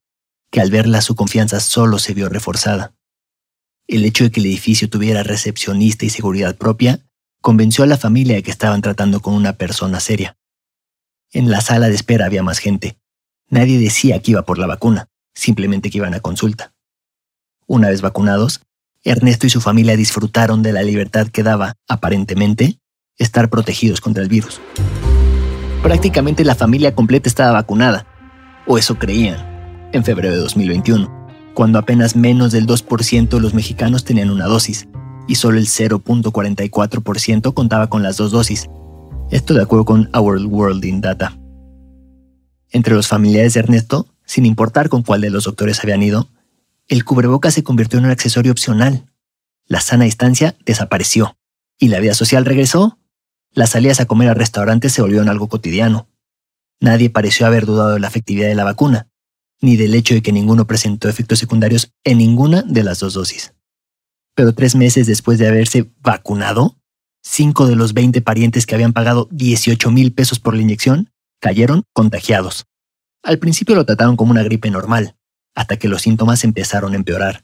que 0.51 0.61
al 0.61 0.71
verla 0.71 1.01
su 1.01 1.15
confianza 1.15 1.59
solo 1.59 1.99
se 1.99 2.13
vio 2.13 2.29
reforzada. 2.29 2.93
El 3.87 4.05
hecho 4.05 4.23
de 4.23 4.31
que 4.31 4.39
el 4.39 4.45
edificio 4.45 4.89
tuviera 4.89 5.23
recepcionista 5.23 6.05
y 6.05 6.09
seguridad 6.09 6.55
propia 6.55 6.99
convenció 7.41 7.83
a 7.83 7.87
la 7.87 7.97
familia 7.97 8.35
de 8.35 8.43
que 8.43 8.51
estaban 8.51 8.81
tratando 8.81 9.21
con 9.21 9.33
una 9.33 9.53
persona 9.53 9.99
seria. 9.99 10.37
En 11.31 11.49
la 11.49 11.61
sala 11.61 11.89
de 11.89 11.95
espera 11.95 12.25
había 12.25 12.43
más 12.43 12.59
gente. 12.59 12.97
Nadie 13.49 13.79
decía 13.79 14.21
que 14.21 14.31
iba 14.31 14.43
por 14.43 14.57
la 14.57 14.67
vacuna, 14.67 15.09
simplemente 15.33 15.89
que 15.89 15.97
iban 15.97 16.13
a 16.13 16.19
consulta. 16.19 16.73
Una 17.65 17.89
vez 17.89 18.01
vacunados, 18.01 18.61
Ernesto 19.03 19.47
y 19.47 19.49
su 19.49 19.61
familia 19.61 19.95
disfrutaron 19.95 20.61
de 20.61 20.73
la 20.73 20.83
libertad 20.83 21.27
que 21.27 21.43
daba, 21.43 21.75
aparentemente, 21.87 22.79
estar 23.17 23.49
protegidos 23.49 24.01
contra 24.01 24.21
el 24.21 24.29
virus. 24.29 24.59
Prácticamente 25.81 26.43
la 26.43 26.55
familia 26.55 26.93
completa 26.93 27.29
estaba 27.29 27.53
vacunada, 27.53 28.05
o 28.67 28.77
eso 28.77 28.99
creían, 28.99 29.89
en 29.93 30.03
febrero 30.03 30.33
de 30.33 30.41
2021, 30.41 31.53
cuando 31.53 31.79
apenas 31.79 32.15
menos 32.15 32.51
del 32.51 32.67
2% 32.67 33.29
de 33.29 33.39
los 33.39 33.53
mexicanos 33.53 34.03
tenían 34.03 34.29
una 34.31 34.45
dosis 34.45 34.87
y 35.27 35.35
solo 35.35 35.59
el 35.59 35.67
0.44% 35.67 37.53
contaba 37.53 37.87
con 37.87 38.03
las 38.03 38.17
dos 38.17 38.31
dosis. 38.31 38.67
Esto 39.29 39.53
de 39.53 39.61
acuerdo 39.61 39.85
con 39.85 40.09
Our 40.13 40.43
World 40.45 40.83
in 40.83 41.01
Data. 41.01 41.37
Entre 42.71 42.93
los 42.93 43.07
familiares 43.07 43.53
de 43.53 43.61
Ernesto, 43.61 44.07
sin 44.25 44.45
importar 44.45 44.89
con 44.89 45.03
cuál 45.03 45.21
de 45.21 45.29
los 45.29 45.45
doctores 45.45 45.79
habían 45.83 46.03
ido, 46.03 46.29
el 46.89 47.05
cubreboca 47.05 47.51
se 47.51 47.63
convirtió 47.63 47.99
en 47.99 48.05
un 48.05 48.11
accesorio 48.11 48.51
opcional. 48.51 49.05
La 49.67 49.79
sana 49.79 50.05
distancia 50.05 50.57
desapareció 50.65 51.37
y 51.77 51.87
la 51.89 51.99
vida 51.99 52.15
social 52.15 52.45
regresó. 52.45 52.97
Las 53.51 53.69
salidas 53.69 53.99
a 53.99 54.05
comer 54.05 54.29
a 54.29 54.33
restaurantes 54.33 54.91
se 54.91 55.01
volvieron 55.01 55.29
algo 55.29 55.47
cotidiano. 55.47 56.09
Nadie 56.81 57.11
pareció 57.11 57.45
haber 57.45 57.67
dudado 57.67 57.93
de 57.93 57.99
la 57.99 58.07
efectividad 58.07 58.47
de 58.47 58.55
la 58.55 58.63
vacuna, 58.63 59.07
ni 59.61 59.77
del 59.77 59.93
hecho 59.93 60.15
de 60.15 60.23
que 60.23 60.31
ninguno 60.31 60.65
presentó 60.65 61.09
efectos 61.09 61.37
secundarios 61.37 61.93
en 62.03 62.17
ninguna 62.17 62.63
de 62.63 62.83
las 62.83 62.99
dos 62.99 63.13
dosis. 63.13 63.53
Pero 64.33 64.53
tres 64.53 64.75
meses 64.75 65.05
después 65.05 65.37
de 65.37 65.47
haberse 65.47 65.91
vacunado, 65.99 66.77
cinco 67.21 67.67
de 67.67 67.75
los 67.75 67.93
20 67.93 68.21
parientes 68.21 68.65
que 68.65 68.73
habían 68.73 68.93
pagado 68.93 69.27
18 69.31 69.91
mil 69.91 70.11
pesos 70.13 70.39
por 70.39 70.55
la 70.55 70.61
inyección 70.61 71.11
cayeron 71.39 71.83
contagiados. 71.93 72.65
Al 73.21 73.37
principio 73.37 73.75
lo 73.75 73.85
trataron 73.85 74.15
como 74.15 74.31
una 74.31 74.43
gripe 74.43 74.71
normal, 74.71 75.15
hasta 75.55 75.77
que 75.77 75.87
los 75.87 76.01
síntomas 76.01 76.43
empezaron 76.43 76.93
a 76.93 76.95
empeorar. 76.95 77.43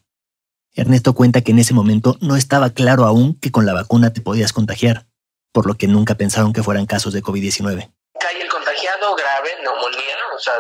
Ernesto 0.74 1.14
cuenta 1.14 1.42
que 1.42 1.52
en 1.52 1.60
ese 1.60 1.74
momento 1.74 2.18
no 2.20 2.36
estaba 2.36 2.70
claro 2.70 3.06
aún 3.06 3.40
que 3.40 3.52
con 3.52 3.66
la 3.66 3.74
vacuna 3.74 4.12
te 4.12 4.22
podías 4.22 4.52
contagiar, 4.52 5.06
por 5.54 5.68
lo 5.68 5.76
que 5.76 5.88
nunca 5.88 6.16
pensaron 6.16 6.52
que 6.52 6.64
fueran 6.64 6.86
casos 6.86 7.14
de 7.14 7.24
COVID-19. 7.24 7.94
Cae 8.20 8.42
el 8.42 8.50
contagiado 8.50 9.16
grave, 9.16 9.52
neumonía, 9.64 10.18
o 10.36 10.40
sea, 10.40 10.54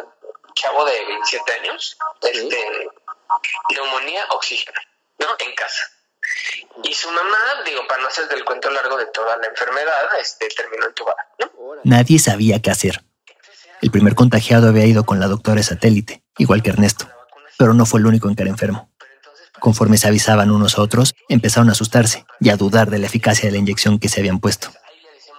chavo 0.54 0.86
de 0.86 1.06
27 1.06 1.52
años, 1.52 1.98
este, 2.22 2.90
neumonía, 3.72 4.26
oxígeno, 4.32 4.80
¿no? 5.20 5.28
En 5.40 5.54
casa. 5.54 5.84
Y 6.84 6.94
su 6.94 7.10
mamá, 7.12 7.64
digo, 7.66 7.86
para 7.88 8.02
no 8.02 8.08
hacer 8.08 8.30
del 8.30 8.46
cuento 8.46 8.70
largo 8.70 8.98
de 8.98 9.08
toda 9.08 9.36
la 9.38 9.48
enfermedad, 9.48 10.18
este, 10.20 10.48
terminó 10.48 10.88
entubada, 10.88 11.28
¿no? 11.40 11.52
Nadie 11.84 12.20
sabía 12.20 12.62
qué 12.62 12.72
hacer. 12.72 13.04
El 13.82 13.92
primer 13.92 14.16
contagiado 14.16 14.70
había 14.70 14.86
ido 14.86 15.06
con 15.06 15.20
la 15.20 15.28
doctora 15.28 15.62
satélite, 15.62 16.24
igual 16.38 16.64
que 16.64 16.70
Ernesto, 16.70 17.08
pero 17.58 17.74
no 17.74 17.86
fue 17.86 18.00
el 18.00 18.08
único 18.08 18.28
en 18.28 18.36
caer 18.36 18.50
enfermo. 18.50 18.90
Conforme 19.60 19.98
se 19.98 20.08
avisaban 20.08 20.52
unos 20.52 20.78
a 20.78 20.82
otros, 20.82 21.16
empezaron 21.30 21.70
a 21.70 21.72
asustarse 21.72 22.26
y 22.40 22.50
a 22.50 22.58
dudar 22.58 22.90
de 22.90 23.00
la 23.00 23.08
eficacia 23.08 23.46
de 23.46 23.54
la 23.54 23.58
inyección 23.58 24.00
que 24.00 24.10
se 24.10 24.20
habían 24.20 24.40
puesto. 24.40 24.70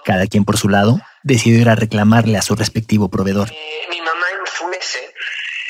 Cada 0.03 0.27
quien 0.27 0.45
por 0.45 0.57
su 0.57 0.69
lado 0.69 0.99
decidió 1.23 1.59
ir 1.59 1.69
a 1.69 1.75
reclamarle 1.75 2.37
a 2.37 2.41
su 2.41 2.55
respectivo 2.55 3.09
proveedor. 3.09 3.51
Mi 3.89 4.01
mamá 4.01 4.25
enfurece, 4.39 5.13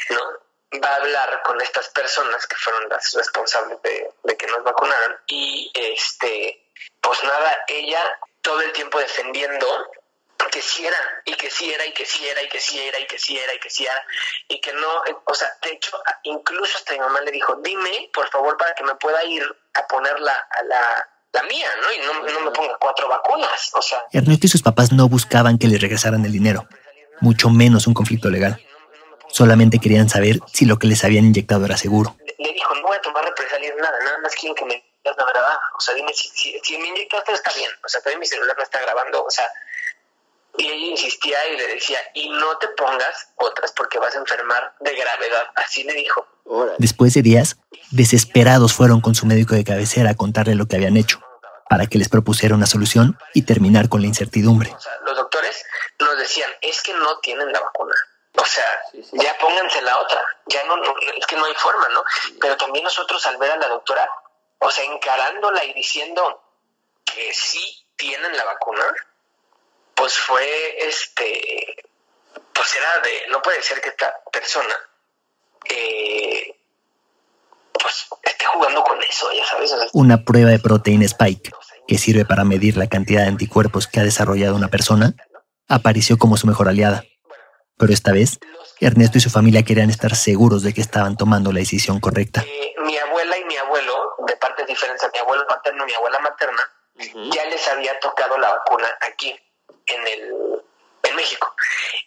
¿no? 0.10 0.80
Va 0.82 0.89
a 0.89 0.96
hablar 0.96 1.42
con 1.44 1.60
estas 1.62 1.89
personas 1.89 2.46
que 2.46 2.56
fueron 2.56 2.88
las 2.89 3.13
responsables 3.13 3.82
de, 3.84 4.10
de 4.24 4.38
que 4.38 4.48
nos 4.48 4.63
vacunaran 4.63 5.18
y 5.27 5.72
este, 5.74 6.63
pues 7.01 7.20
nada, 7.24 7.58
ella 7.68 8.00
todo 8.42 8.62
el 8.62 8.72
tiempo 8.72 9.00
defendiendo 9.00 9.68
que 10.48 10.62
sí 10.62 10.86
era, 10.86 10.98
y 11.25 11.34
que 11.36 11.50
sí 11.50 11.72
era, 11.72 11.86
y 11.86 11.94
que 11.94 12.06
sí 12.06 12.27
era, 12.27 12.42
y 12.42 12.50
que 12.50 12.60
sí 12.60 12.80
era, 12.80 13.00
y 13.00 13.08
que 13.08 13.20
sí 13.20 13.38
era, 13.38 13.54
y 13.54 13.60
que 13.60 13.70
sí 13.70 13.86
era, 13.86 14.06
y 14.48 14.60
que 14.60 14.74
no, 14.74 15.06
eh, 15.06 15.16
o 15.25 15.34
sea, 15.34 15.48
de 15.63 15.72
hecho, 15.72 16.00
incluso 16.24 16.77
hasta 16.77 16.94
mi 16.94 17.00
mamá 17.00 17.22
le 17.22 17.32
dijo, 17.32 17.56
dime, 17.63 18.10
por 18.13 18.30
favor, 18.30 18.58
para 18.58 18.74
que 18.75 18.84
me 18.84 18.96
pueda 18.96 19.24
ir 19.24 19.44
a 19.74 19.88
poner 19.88 20.20
la, 20.20 20.34
a 20.34 20.63
la, 20.63 21.10
la 21.34 21.44
mía, 21.44 21.70
¿no? 21.82 21.92
Y 21.92 21.98
no, 22.00 22.13
no 22.34 22.39
me 22.42 22.51
ponga 22.51 22.77
cuatro 22.80 23.08
vacunas, 23.08 23.72
o 23.74 23.82
sea. 23.82 24.04
Ernesto 24.12 24.48
y 24.48 24.50
sus 24.50 24.62
papás 24.62 24.92
no 24.92 25.08
buscaban 25.08 25.58
que 25.58 25.68
les 25.68 25.82
regresaran 25.82 26.25
el 26.25 26.32
dinero, 26.32 26.68
mucho 27.20 27.50
menos 27.50 27.88
un 27.88 27.94
conflicto 27.94 28.30
legal. 28.30 28.62
Solamente 29.30 29.80
querían 29.80 30.10
saber 30.10 30.39
si 30.54 30.66
lo 30.66 30.80
que 30.80 30.88
les 30.88 31.04
habían 31.04 31.25
inyectado 31.25 31.66
era 31.66 31.77
seguro. 31.77 32.16
Le 32.39 32.54
dijo, 32.54 32.74
no 32.75 32.88
voy 32.88 32.98
a 32.98 33.01
tomar 33.01 33.25
represalias 33.25 33.75
nada, 33.77 34.00
nada 34.04 34.18
más 34.20 34.34
quiero 34.36 34.56
que 34.56 34.66
me 34.66 34.74
digas 34.74 35.18
la 35.18 35.25
verdad. 35.25 35.58
O 35.77 35.82
sea, 35.82 35.94
dime 35.96 36.13
si, 36.13 36.30
si, 36.30 36.60
si 36.63 36.77
me 36.77 36.88
inyectaste 36.88 37.34
está 37.34 37.51
bien. 37.54 37.70
O 37.84 37.89
sea, 37.89 38.00
todavía 38.01 38.20
mi 38.20 38.25
celular 38.25 38.56
no 38.58 38.63
está 38.63 38.80
grabando. 38.82 39.25
O 39.25 39.30
sea, 39.30 39.48
y 40.58 40.68
ella 40.68 40.88
insistía 40.88 41.48
y 41.50 41.58
le 41.58 41.68
decía, 41.68 42.00
y 42.14 42.30
no 42.30 42.58
te 42.58 42.68
pongas 42.70 43.30
otras 43.36 43.72
porque 43.74 44.00
vas 44.00 44.16
a 44.16 44.20
enfermar 44.20 44.76
de 44.80 44.96
gravedad. 44.96 45.48
Así 45.56 45.84
le 45.84 45.94
dijo. 45.94 46.28
Después 46.78 47.14
de 47.14 47.22
días, 47.22 47.58
desesperados 47.92 48.74
fueron 48.74 49.02
con 49.02 49.16
su 49.16 49.26
médico 49.26 49.54
de 49.54 49.64
cabecera 49.64 50.12
a 50.12 50.16
contarle 50.16 50.56
lo 50.56 50.68
que 50.68 50.78
habían 50.78 50.98
hecho, 50.98 51.22
para 51.70 51.86
que 51.88 51.98
les 51.98 52.10
propusiera 52.10 52.56
una 52.56 52.66
solución 52.66 53.18
y 53.34 53.44
terminar 53.44 53.90
con 53.90 54.02
la 54.02 54.08
incertidumbre. 54.08 54.74
O 54.74 54.80
sea, 54.80 54.94
los 55.06 55.16
doctores 55.16 55.64
nos 56.00 56.18
decían, 56.18 56.50
es 56.62 56.82
que 56.82 56.94
no 56.94 57.20
tienen 57.20 57.52
la 57.52 57.60
vacuna. 57.60 57.96
O 58.40 58.46
sea, 58.46 58.66
ya 58.94 59.38
pónganse 59.40 59.82
la 59.82 60.00
otra. 60.00 60.24
Ya 60.48 60.64
no, 60.66 60.78
no, 60.78 60.96
es 61.18 61.26
que 61.26 61.36
no 61.36 61.46
hay 61.46 61.54
forma, 61.56 61.88
¿no? 61.90 62.04
Pero 62.40 62.56
también 62.58 62.84
nosotros 62.84 63.26
al 63.26 63.38
ver 63.38 63.52
a 63.52 63.58
la 63.58 63.68
doctora, 63.68 64.10
o 64.60 64.72
sea, 64.72 64.86
encarándola 64.86 65.64
y 65.66 65.74
diciendo 65.74 66.42
que 67.04 67.34
sí 67.34 67.86
tienen 67.96 68.36
la 68.38 68.46
vacuna, 68.46 68.86
pues 69.98 70.18
fue 70.20 70.88
este 70.88 71.75
pues 72.54 72.75
era 72.75 73.00
de 73.01 73.32
no 73.32 73.42
puede 73.42 73.62
ser 73.62 73.82
que 73.82 73.89
esta 73.89 74.13
persona 74.32 74.75
eh, 75.66 76.56
pues 77.74 78.08
esté 78.24 78.46
jugando 78.46 78.84
con 78.84 79.01
eso 79.04 79.30
ya 79.34 79.46
sabes 79.46 79.74
o 79.74 79.80
sea, 79.80 79.88
Una 79.94 80.24
prueba 80.24 80.51
de 80.51 80.60
proteína 80.60 81.06
Spike, 81.06 81.51
que 81.88 81.98
sirve 81.98 82.25
para 82.25 82.44
medir 82.44 82.77
la 82.77 82.88
cantidad 82.88 83.24
de 83.24 83.30
anticuerpos 83.30 83.88
que 83.88 84.00
ha 84.00 84.04
desarrollado 84.04 84.56
una 84.56 84.68
persona, 84.70 85.13
apareció 85.68 86.18
como 86.18 86.38
su 86.38 86.48
mejor 86.48 86.70
aliada. 86.70 87.04
Pero 87.77 87.94
esta 87.94 88.12
vez, 88.12 88.39
Ernesto 88.80 89.18
y 89.18 89.22
su 89.22 89.30
familia 89.30 89.63
querían 89.63 89.89
estar 89.89 90.16
seguros 90.16 90.63
de 90.63 90.74
que 90.74 90.82
estaban 90.82 91.18
tomando 91.18 91.51
la 91.51 91.60
decisión 91.60 92.00
correcta. 92.00 92.42
eh, 92.42 92.75
mi 92.84 92.98
abuela 92.98 93.38
y 93.38 93.46
mi 93.46 93.58
abuelo 93.58 94.16
de 94.27 94.36
partes 94.38 94.68
diferentes 94.68 95.10
mi 95.12 95.20
abuelo 95.20 95.46
materno 95.50 95.84
y 95.84 95.88
mi 95.88 95.94
abuela 95.94 96.20
materna 96.20 96.62
ya 97.32 97.46
les 97.46 97.68
había 97.68 98.00
tocado 98.00 98.38
la 98.39 98.50
vacuna 98.50 98.88
aquí 99.01 99.36
en 99.88 100.08
el 100.08 100.62
en 101.03 101.15
México. 101.15 101.53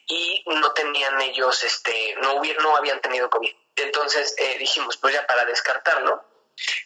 Y 0.06 0.44
no 0.46 0.72
tenían 0.72 1.20
ellos 1.20 1.62
este 1.64 2.16
no 2.22 2.34
hubieron 2.34 2.62
no 2.62 2.76
habían 2.76 3.00
tenido 3.00 3.30
covid. 3.30 3.52
Entonces 3.76 4.34
eh, 4.38 4.56
dijimos 4.58 4.96
pues 4.96 5.14
ya 5.14 5.26
para 5.26 5.44
descartarlo 5.44 6.24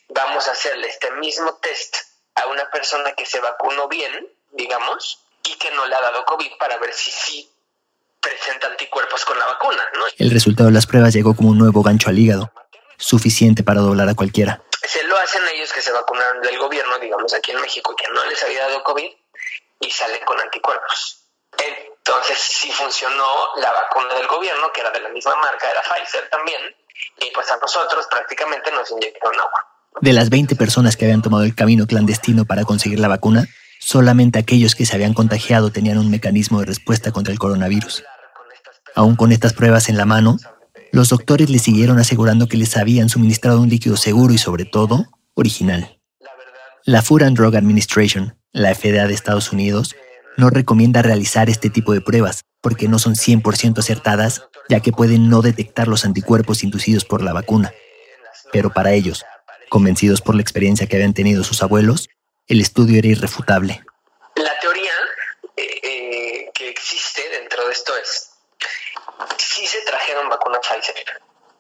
vamos 0.09 0.49
a 0.49 0.53
hacerle 0.53 0.89
este 0.89 1.11
mismo 1.13 1.55
test 1.57 1.97
a 2.37 2.47
una 2.47 2.71
persona 2.71 3.13
que 3.13 3.27
se 3.27 3.41
vacunó 3.41 3.89
bien 3.89 4.29
digamos 4.53 5.21
y 5.43 5.57
que 5.57 5.71
no 5.73 5.87
le 5.87 5.95
ha 5.95 6.01
dado 6.01 6.25
covid 6.25 6.53
para 6.59 6.79
ver 6.79 6.93
si 6.93 7.11
sí 7.11 7.51
presenta 8.21 8.69
anticuerpos 8.69 9.25
con 9.25 9.39
la 9.39 9.47
vacuna 9.47 9.83
no 9.95 10.05
El 10.17 10.31
resultado 10.31 10.69
de 10.69 10.75
las 10.75 10.87
pruebas 10.87 11.13
llegó 11.13 11.35
como 11.35 11.51
un 11.51 11.59
nuevo 11.59 11.83
gancho 11.83 12.09
al 12.09 12.19
hígado, 12.19 12.53
suficiente 12.97 13.63
para 13.63 13.81
doblar 13.81 14.09
a 14.09 14.15
cualquiera. 14.15 14.63
se 14.83 15.03
lo 15.05 15.17
hacen 15.19 15.43
ellos 15.55 15.73
que 15.73 15.83
se 15.83 15.93
vacunaron 15.93 16.41
del 16.41 16.59
gobierno, 16.59 16.99
digamos 16.99 17.35
aquí 17.35 17.51
en 17.51 17.61
México, 17.61 17.95
que 17.97 18.09
no 18.13 18.25
les 18.27 18.43
había 18.43 18.63
dado 18.67 18.83
COVID 18.85 19.11
y 19.87 19.91
salen 19.91 20.25
con 20.25 20.41
anticuerpos. 20.41 21.25
Entonces 21.59 22.39
sí 22.39 22.71
funcionó 22.73 23.25
la 23.57 23.73
vacuna 23.73 24.15
del 24.15 24.27
gobierno, 24.27 24.73
que 24.73 24.81
era 24.81 24.91
de 24.91 25.01
la 25.01 25.09
misma 25.11 25.37
marca, 25.37 25.71
era 25.71 25.83
Pfizer 25.83 26.29
también, 26.31 26.61
y 27.21 27.31
pues 27.33 27.51
a 27.51 27.57
nosotros 27.59 28.07
prácticamente 28.11 28.71
nos 28.73 28.91
inyectaron 28.91 29.39
agua. 29.39 29.67
De 30.01 30.13
las 30.13 30.29
20 30.31 30.57
personas 30.57 30.97
que 30.97 31.05
habían 31.05 31.23
tomado 31.23 31.45
el 31.45 31.55
camino 31.55 31.87
clandestino 31.87 32.45
para 32.45 32.65
conseguir 32.65 32.99
la 32.99 33.09
vacuna, 33.09 33.47
solamente 33.81 34.39
aquellos 34.39 34.75
que 34.75 34.87
se 34.87 34.95
habían 34.95 35.15
contagiado 35.15 35.71
tenían 35.71 35.99
un 35.99 36.11
mecanismo 36.11 36.61
de 36.61 36.67
respuesta 36.67 37.13
contra 37.13 37.33
el 37.33 37.39
coronavirus. 37.39 38.05
Aún 38.95 39.17
con 39.17 39.33
estas 39.33 39.53
pruebas 39.53 39.89
en 39.89 39.97
la 39.97 40.05
mano, 40.05 40.37
los 40.93 41.09
doctores 41.09 41.51
les 41.51 41.63
siguieron 41.63 41.99
asegurando 41.99 42.49
que 42.49 42.57
les 42.57 42.77
habían 42.77 43.09
suministrado 43.09 43.61
un 43.61 43.69
líquido 43.69 43.97
seguro 43.97 44.33
y 44.33 44.39
sobre 44.39 44.65
todo, 44.65 45.07
original. 45.35 46.01
La 46.85 47.03
Food 47.03 47.23
and 47.23 47.37
Drug 47.37 47.57
Administration, 47.57 48.37
la 48.55 48.75
FDA 48.75 49.07
de 49.07 49.13
Estados 49.13 49.53
Unidos, 49.53 49.95
no 50.39 50.49
recomienda 50.49 51.03
realizar 51.03 51.51
este 51.51 51.69
tipo 51.69 51.93
de 51.93 52.01
pruebas, 52.01 52.45
porque 52.63 52.89
no 52.89 52.99
son 52.99 53.15
100% 53.15 53.79
acertadas, 53.79 54.49
ya 54.69 54.81
que 54.81 54.93
pueden 54.93 55.29
no 55.29 55.43
detectar 55.43 55.89
los 55.89 56.05
anticuerpos 56.05 56.63
inducidos 56.65 57.05
por 57.05 57.21
la 57.21 57.33
vacuna. 57.33 57.75
Pero 58.53 58.73
para 58.73 58.93
ellos, 58.93 59.27
convencidos 59.69 60.23
por 60.23 60.37
la 60.37 60.43
experiencia 60.43 60.87
que 60.87 60.97
habían 60.97 61.15
tenido 61.15 61.45
sus 61.45 61.63
abuelos, 61.63 62.09
el 62.47 62.61
estudio 62.61 62.99
era 62.99 63.09
irrefutable. 63.09 63.85
La 64.37 64.59
teoría 64.61 64.93
eh, 65.57 65.81
eh, 65.83 66.51
que 66.55 66.69
existe 66.69 67.29
dentro 67.31 67.67
de 67.67 67.73
esto 67.73 67.93
es, 67.97 68.31
sí 69.37 69.67
se 69.67 69.81
trajeron 69.83 70.29
vacunas 70.29 70.61
Pfizer, 70.61 70.95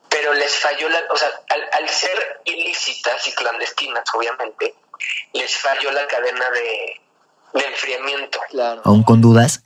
pero 0.08 0.32
les 0.32 0.54
falló 0.54 0.88
la, 0.88 1.02
o 1.10 1.16
sea, 1.16 1.28
al, 1.48 1.88
ser 1.88 2.40
ilícitas 2.44 3.26
y 3.26 3.32
clandestinas, 3.32 4.04
obviamente, 4.14 4.74
les 5.32 5.56
falló 5.56 5.90
la 5.92 6.06
cadena 6.06 6.44
de, 6.50 7.00
enfriamiento. 7.66 8.40
Aún 8.84 9.02
con 9.02 9.20
dudas, 9.20 9.62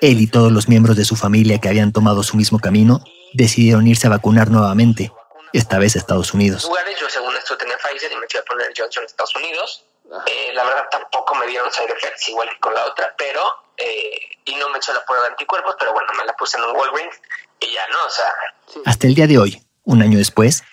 él 0.00 0.20
y 0.20 0.26
todos 0.26 0.52
los 0.52 0.68
miembros 0.68 0.96
de 0.96 1.04
su 1.04 1.16
familia 1.16 1.58
que 1.58 1.68
habían 1.68 1.92
tomado 1.92 2.22
su 2.22 2.36
mismo 2.36 2.58
camino 2.58 3.04
decidieron 3.34 3.86
irse 3.86 4.06
a 4.06 4.10
vacunar 4.10 4.50
nuevamente, 4.50 5.12
esta 5.52 5.78
vez 5.78 5.96
a 5.96 5.98
Estados 5.98 6.34
Unidos. 6.34 6.68
Yo 7.00 7.08
según 7.10 7.36
esto 7.36 7.56
tenía 7.56 7.76
Pfizer 7.78 8.12
y 8.12 8.16
me 8.16 8.26
fui 8.30 8.38
a 8.38 8.44
poner 8.44 8.72
Johnson 8.76 9.02
en 9.02 9.06
Estados 9.06 9.34
Unidos. 9.36 9.84
Eh, 10.26 10.52
la 10.52 10.64
verdad 10.64 10.84
tampoco 10.90 11.34
me 11.36 11.46
dieron 11.46 11.72
side 11.72 11.90
effects 11.90 12.28
igual 12.28 12.48
que 12.50 12.58
con 12.60 12.74
la 12.74 12.84
otra, 12.84 13.14
pero 13.16 13.40
eh, 13.76 14.20
y 14.44 14.54
no 14.56 14.68
me 14.68 14.78
echó 14.78 14.92
la 14.92 15.04
prueba 15.04 15.24
de 15.24 15.30
anticuerpos, 15.30 15.74
pero 15.78 15.92
bueno, 15.92 16.08
me 16.18 16.24
la 16.24 16.34
puse 16.34 16.58
en 16.58 16.64
un 16.64 16.76
Walgreens 16.76 17.14
y 17.60 17.72
ya 17.72 17.86
no, 17.88 18.06
o 18.06 18.10
sea. 18.10 18.82
Hasta 18.84 19.06
el 19.06 19.14
día 19.14 19.26
de 19.26 19.38
hoy, 19.38 19.62
un 19.84 20.02
año 20.02 20.18
después, 20.18 20.64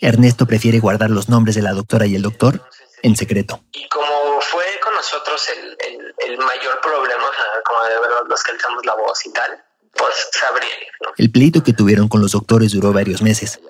Ernesto 0.00 0.46
prefiere 0.46 0.78
guardar 0.78 1.10
los 1.10 1.28
nombres 1.28 1.56
de 1.56 1.62
la 1.62 1.72
doctora 1.72 2.06
y 2.06 2.14
el 2.14 2.22
doctor 2.22 2.62
en 3.06 3.16
secreto. 3.16 3.62
Y 3.72 3.88
como 3.88 4.40
fue 4.40 4.64
con 4.82 4.92
nosotros 4.94 5.48
el, 5.50 6.14
el, 6.18 6.38
mayor 6.38 6.80
problema, 6.80 7.30
como 7.64 7.84
de 7.84 8.00
ver 8.00 8.10
los 8.28 8.42
que 8.42 8.50
alzamos 8.52 8.84
la 8.84 8.94
voz 8.96 9.24
y 9.24 9.32
tal, 9.32 9.64
pues 9.92 10.28
sabría. 10.32 10.74
El 11.16 11.30
pleito 11.30 11.62
que 11.62 11.72
tuvieron 11.72 12.08
con 12.08 12.20
los 12.20 12.32
doctores 12.32 12.72
duró 12.72 12.92
varios 12.92 13.22
meses. 13.22 13.60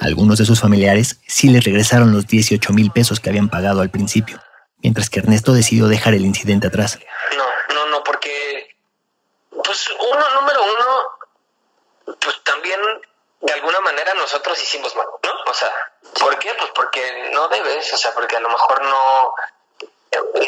Algunos 0.00 0.38
de 0.38 0.46
sus 0.46 0.60
familiares 0.60 1.20
sí 1.26 1.50
les 1.50 1.64
regresaron 1.64 2.12
los 2.12 2.26
18 2.26 2.72
mil 2.72 2.90
pesos 2.90 3.20
que 3.20 3.28
habían 3.28 3.50
pagado 3.50 3.82
al 3.82 3.90
principio, 3.90 4.40
mientras 4.82 5.10
que 5.10 5.20
Ernesto 5.20 5.52
decidió 5.52 5.86
dejar 5.86 6.14
el 6.14 6.24
incidente 6.24 6.68
atrás. 6.68 6.98
No, 7.36 7.74
no, 7.74 7.86
no, 7.86 8.04
porque, 8.04 8.76
pues 9.50 9.88
uno, 9.90 10.40
número 10.40 10.60
uno, 10.62 12.16
pues 12.20 12.42
también 12.42 12.80
de 13.40 13.52
alguna 13.52 13.80
manera 13.80 14.14
nosotros 14.14 14.60
hicimos 14.62 14.96
mal, 14.96 15.06
¿no? 15.22 15.50
O 15.50 15.54
sea, 15.54 15.70
¿por 16.28 16.38
qué? 16.38 16.50
Pues 16.58 16.70
porque 16.74 17.30
no 17.32 17.48
debes, 17.48 17.90
o 17.92 17.96
sea, 17.96 18.12
porque 18.12 18.36
a 18.36 18.40
lo 18.40 18.50
mejor 18.50 18.82
no, 18.82 19.34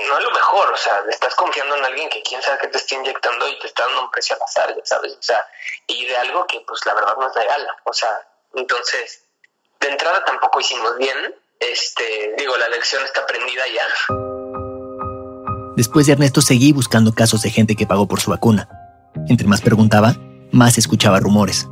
no 0.08 0.18
es 0.18 0.24
lo 0.24 0.30
mejor, 0.30 0.70
o 0.70 0.76
sea, 0.76 1.02
estás 1.08 1.34
confiando 1.34 1.74
en 1.74 1.84
alguien 1.84 2.10
que 2.10 2.22
quién 2.22 2.42
sabe 2.42 2.58
que 2.58 2.68
te 2.68 2.76
está 2.76 2.96
inyectando 2.96 3.48
y 3.48 3.58
te 3.58 3.66
está 3.66 3.86
dando 3.86 4.02
un 4.02 4.10
precio 4.10 4.36
al 4.36 4.42
azar, 4.42 4.76
¿sabes? 4.84 5.14
O 5.14 5.22
sea, 5.22 5.46
y 5.86 6.04
de 6.04 6.16
algo 6.18 6.46
que 6.46 6.60
pues 6.66 6.84
la 6.84 6.92
verdad 6.92 7.16
no 7.18 7.26
es 7.26 7.34
real, 7.34 7.66
o 7.84 7.92
sea, 7.94 8.10
entonces, 8.54 9.22
de 9.80 9.88
entrada 9.88 10.22
tampoco 10.26 10.60
hicimos 10.60 10.98
bien, 10.98 11.34
este, 11.58 12.34
digo, 12.36 12.56
la 12.58 12.68
lección 12.68 13.02
está 13.04 13.20
aprendida 13.20 13.64
ya. 13.68 13.86
Después 15.76 16.06
de 16.06 16.12
Ernesto 16.12 16.42
seguí 16.42 16.74
buscando 16.74 17.14
casos 17.14 17.40
de 17.40 17.50
gente 17.50 17.74
que 17.74 17.86
pagó 17.86 18.06
por 18.06 18.20
su 18.20 18.30
vacuna. 18.30 18.68
Entre 19.28 19.46
más 19.46 19.62
preguntaba, 19.62 20.14
más 20.52 20.76
escuchaba 20.76 21.20
rumores. 21.20 21.68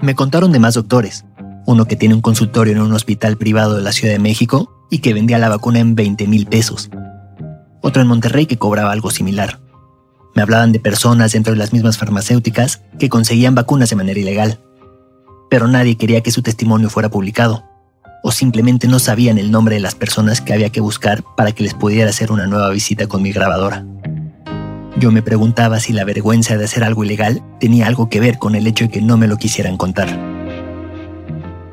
Me 0.00 0.14
contaron 0.14 0.50
de 0.52 0.60
más 0.60 0.74
doctores, 0.74 1.25
uno 1.66 1.86
que 1.86 1.96
tiene 1.96 2.14
un 2.14 2.20
consultorio 2.20 2.72
en 2.72 2.80
un 2.80 2.92
hospital 2.92 3.36
privado 3.36 3.74
de 3.74 3.82
la 3.82 3.92
Ciudad 3.92 4.14
de 4.14 4.20
México 4.20 4.72
y 4.90 4.98
que 4.98 5.12
vendía 5.12 5.38
la 5.38 5.48
vacuna 5.48 5.80
en 5.80 5.94
20 5.94 6.26
mil 6.28 6.46
pesos. 6.46 6.90
Otro 7.82 8.02
en 8.02 8.08
Monterrey 8.08 8.46
que 8.46 8.56
cobraba 8.56 8.92
algo 8.92 9.10
similar. 9.10 9.60
Me 10.34 10.42
hablaban 10.42 10.72
de 10.72 10.80
personas 10.80 11.32
dentro 11.32 11.52
de 11.52 11.58
las 11.58 11.72
mismas 11.72 11.98
farmacéuticas 11.98 12.82
que 12.98 13.08
conseguían 13.08 13.54
vacunas 13.54 13.90
de 13.90 13.96
manera 13.96 14.20
ilegal. 14.20 14.60
Pero 15.50 15.66
nadie 15.66 15.96
quería 15.96 16.20
que 16.20 16.30
su 16.30 16.42
testimonio 16.42 16.90
fuera 16.90 17.08
publicado, 17.08 17.64
o 18.22 18.32
simplemente 18.32 18.86
no 18.86 18.98
sabían 18.98 19.38
el 19.38 19.50
nombre 19.50 19.76
de 19.76 19.80
las 19.80 19.94
personas 19.94 20.40
que 20.40 20.52
había 20.52 20.70
que 20.70 20.80
buscar 20.80 21.24
para 21.36 21.52
que 21.52 21.62
les 21.62 21.74
pudiera 21.74 22.10
hacer 22.10 22.32
una 22.32 22.46
nueva 22.46 22.70
visita 22.70 23.06
con 23.06 23.22
mi 23.22 23.32
grabadora. 23.32 23.84
Yo 24.98 25.10
me 25.12 25.22
preguntaba 25.22 25.78
si 25.80 25.92
la 25.92 26.04
vergüenza 26.04 26.56
de 26.56 26.64
hacer 26.64 26.82
algo 26.82 27.04
ilegal 27.04 27.42
tenía 27.60 27.86
algo 27.86 28.08
que 28.08 28.20
ver 28.20 28.38
con 28.38 28.54
el 28.54 28.66
hecho 28.66 28.84
de 28.84 28.90
que 28.90 29.02
no 29.02 29.16
me 29.16 29.28
lo 29.28 29.36
quisieran 29.36 29.76
contar. 29.76 30.35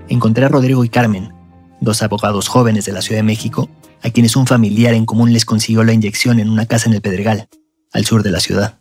Encontré 0.10 0.46
a 0.46 0.50
Rodrigo 0.50 0.84
y 0.84 0.90
Carmen, 0.90 1.34
dos 1.80 2.04
abogados 2.04 2.48
jóvenes 2.48 2.86
de 2.86 2.92
la 2.92 3.02
Ciudad 3.02 3.20
de 3.20 3.24
México, 3.24 3.70
a 4.02 4.10
quienes 4.10 4.36
un 4.36 4.46
familiar 4.46 4.94
en 4.94 5.06
común 5.06 5.32
les 5.32 5.46
consiguió 5.46 5.84
la 5.84 5.94
inyección 5.94 6.40
en 6.40 6.50
una 6.50 6.66
casa 6.66 6.90
en 6.90 6.96
el 6.96 7.02
Pedregal, 7.02 7.48
al 7.94 8.06
sur 8.06 8.22
de 8.22 8.32
la 8.32 8.40
ciudad. 8.40 8.80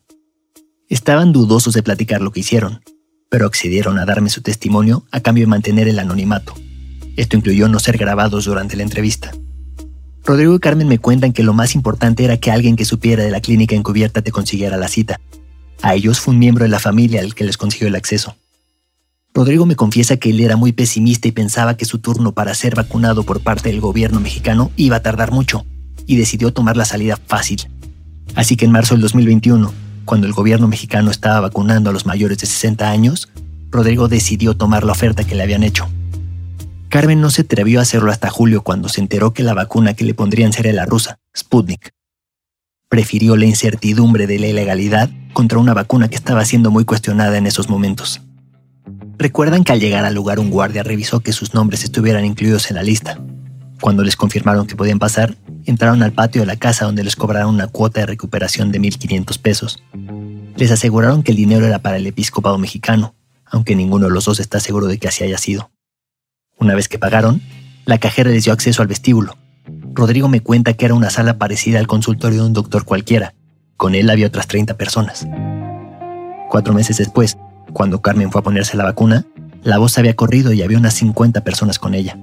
Estaban 0.89 1.33
dudosos 1.33 1.75
de 1.75 1.83
platicar 1.83 2.21
lo 2.21 2.33
que 2.33 2.41
hicieron, 2.41 2.83
pero 3.31 3.47
accedieron 3.47 3.99
a 3.99 4.05
darme 4.05 4.31
su 4.31 4.43
testimonio 4.43 5.07
a 5.11 5.21
cambio 5.21 5.45
de 5.45 5.51
mantener 5.51 5.89
el 5.89 5.99
anonimato. 5.99 6.55
Esto 7.17 7.37
incluyó 7.37 7.69
no 7.69 7.79
ser 7.79 7.97
grabados 7.99 8.45
durante 8.45 8.77
la 8.77 8.83
entrevista. 8.83 9.33
Rodrigo 10.25 10.55
y 10.55 10.59
Carmen 10.59 10.89
me 10.89 10.99
cuentan 10.99 11.33
que 11.33 11.43
lo 11.43 11.53
más 11.53 11.75
importante 11.75 12.25
era 12.25 12.37
que 12.37 12.51
alguien 12.51 12.77
que 12.77 12.85
supiera 12.85 13.25
de 13.25 13.31
la 13.31 13.41
clínica 13.41 13.75
encubierta 13.75 14.23
te 14.23 14.33
consiguiera 14.33 14.77
la 14.77 14.89
cita. 14.89 15.21
A 15.83 15.95
ellos 15.95 16.21
fue 16.21 16.35
un 16.35 16.41
miembro 16.41 16.65
de 16.65 16.71
la 16.71 16.79
familia 16.79 17.21
el 17.21 17.35
que 17.35 17.45
les 17.45 17.57
consiguió 17.57 17.89
el 17.89 17.97
acceso. 17.97 18.37
Rodrigo 19.35 19.65
me 19.65 19.77
confiesa 19.77 20.19
que 20.19 20.31
él 20.31 20.41
era 20.41 20.57
muy 20.57 20.73
pesimista 20.73 21.27
y 21.27 21.33
pensaba 21.33 21.77
que 21.77 21.87
su 21.87 21.99
turno 21.99 22.33
para 22.33 22.55
ser 22.55 22.75
vacunado 22.75 23.23
por 23.23 23.41
parte 23.41 23.71
del 23.71 23.81
gobierno 23.81 24.21
mexicano 24.21 24.71
iba 24.77 24.97
a 24.97 25.03
tardar 25.03 25.33
mucho, 25.33 25.65
y 26.07 26.17
decidió 26.17 26.53
tomar 26.53 26.77
la 26.77 26.85
salida 26.85 27.19
fácil. 27.27 27.71
Así 28.35 28.57
que 28.57 28.67
en 28.67 28.73
marzo 28.73 28.95
del 28.95 29.03
2021, 29.03 29.73
cuando 30.05 30.27
el 30.27 30.35
gobierno 30.35 30.69
mexicano 30.69 31.11
estaba 31.11 31.41
vacunando 31.41 31.89
a 31.89 31.93
los 31.95 32.05
mayores 32.05 32.39
de 32.39 32.47
60 32.47 32.91
años, 32.91 33.31
Rodrigo 33.71 34.09
decidió 34.09 34.55
tomar 34.55 34.85
la 34.85 34.93
oferta 34.93 35.25
que 35.25 35.35
le 35.35 35.43
habían 35.43 35.63
hecho. 35.63 35.89
Carmen 36.91 37.23
no 37.23 37.31
se 37.31 37.43
atrevió 37.43 37.79
a 37.79 37.83
hacerlo 37.83 38.11
hasta 38.11 38.29
julio 38.29 38.63
cuando 38.63 38.91
se 38.91 39.01
enteró 39.01 39.33
que 39.33 39.43
la 39.43 39.55
vacuna 39.55 39.95
que 39.95 40.05
le 40.05 40.13
pondrían 40.13 40.53
sería 40.53 40.75
la 40.75 40.85
rusa, 40.85 41.19
Sputnik. 41.35 41.95
Prefirió 42.91 43.37
la 43.37 43.47
incertidumbre 43.47 44.27
de 44.27 44.39
la 44.39 44.49
ilegalidad 44.49 45.09
contra 45.33 45.59
una 45.59 45.73
vacuna 45.73 46.09
que 46.09 46.17
estaba 46.17 46.45
siendo 46.45 46.71
muy 46.71 46.85
cuestionada 46.85 47.39
en 47.39 47.47
esos 47.47 47.71
momentos. 47.71 48.21
Recuerdan 49.23 49.63
que 49.63 49.71
al 49.71 49.79
llegar 49.79 50.05
al 50.05 50.17
lugar 50.17 50.41
un 50.41 50.51
guardia 50.51 50.83
revisó 50.83 51.21
que 51.21 51.33
sus 51.33 51.55
nombres 51.55 51.85
estuvieran 51.85 52.25
incluidos 52.25 52.69
en 52.71 52.75
la 52.75 52.83
lista. 52.83 53.21
Cuando 53.81 54.03
les 54.03 54.17
confirmaron 54.17 54.67
que 54.67 54.75
podían 54.75 54.99
pasar, 54.99 55.37
entraron 55.65 56.03
al 56.03 56.11
patio 56.11 56.43
de 56.43 56.47
la 56.47 56.57
casa 56.57 56.87
donde 56.87 57.05
les 57.05 57.15
cobraron 57.15 57.55
una 57.55 57.69
cuota 57.69 58.01
de 58.01 58.07
recuperación 58.07 58.73
de 58.73 58.81
1.500 58.81 59.39
pesos. 59.39 59.81
Les 60.57 60.73
aseguraron 60.73 61.23
que 61.23 61.31
el 61.31 61.37
dinero 61.37 61.65
era 61.65 61.79
para 61.79 61.99
el 61.99 62.07
episcopado 62.09 62.59
mexicano, 62.59 63.15
aunque 63.47 63.77
ninguno 63.77 64.07
de 64.07 64.13
los 64.13 64.25
dos 64.25 64.41
está 64.41 64.59
seguro 64.59 64.89
de 64.89 64.99
que 64.99 65.07
así 65.07 65.23
haya 65.23 65.39
sido. 65.39 65.71
Una 66.59 66.75
vez 66.75 66.89
que 66.89 66.99
pagaron, 66.99 67.41
la 67.85 67.99
cajera 67.99 68.31
les 68.31 68.43
dio 68.43 68.53
acceso 68.53 68.83
al 68.83 68.89
vestíbulo. 68.89 69.37
Rodrigo 69.95 70.27
me 70.27 70.41
cuenta 70.41 70.73
que 70.73 70.85
era 70.85 70.95
una 70.95 71.11
sala 71.11 71.39
parecida 71.39 71.79
al 71.79 71.87
consultorio 71.87 72.41
de 72.41 72.47
un 72.49 72.55
doctor 72.55 72.85
cualquiera. 72.85 73.35
Con 73.77 73.95
él 73.95 74.11
había 74.11 74.27
otras 74.27 74.49
30 74.49 74.77
personas. 74.77 75.29
Cuatro 76.49 76.75
meses 76.75 76.97
después, 76.97 77.37
cuando 77.73 78.01
Carmen 78.01 78.31
fue 78.31 78.41
a 78.41 78.45
ponerse 78.45 78.77
la 78.77 78.85
vacuna, 78.85 79.25
la 79.63 79.79
voz 79.79 79.97
había 79.99 80.15
corrido 80.15 80.53
y 80.53 80.63
había 80.63 80.79
unas 80.79 80.95
50 80.95 81.43
personas 81.43 81.79
con 81.79 81.95
ella. 81.95 82.19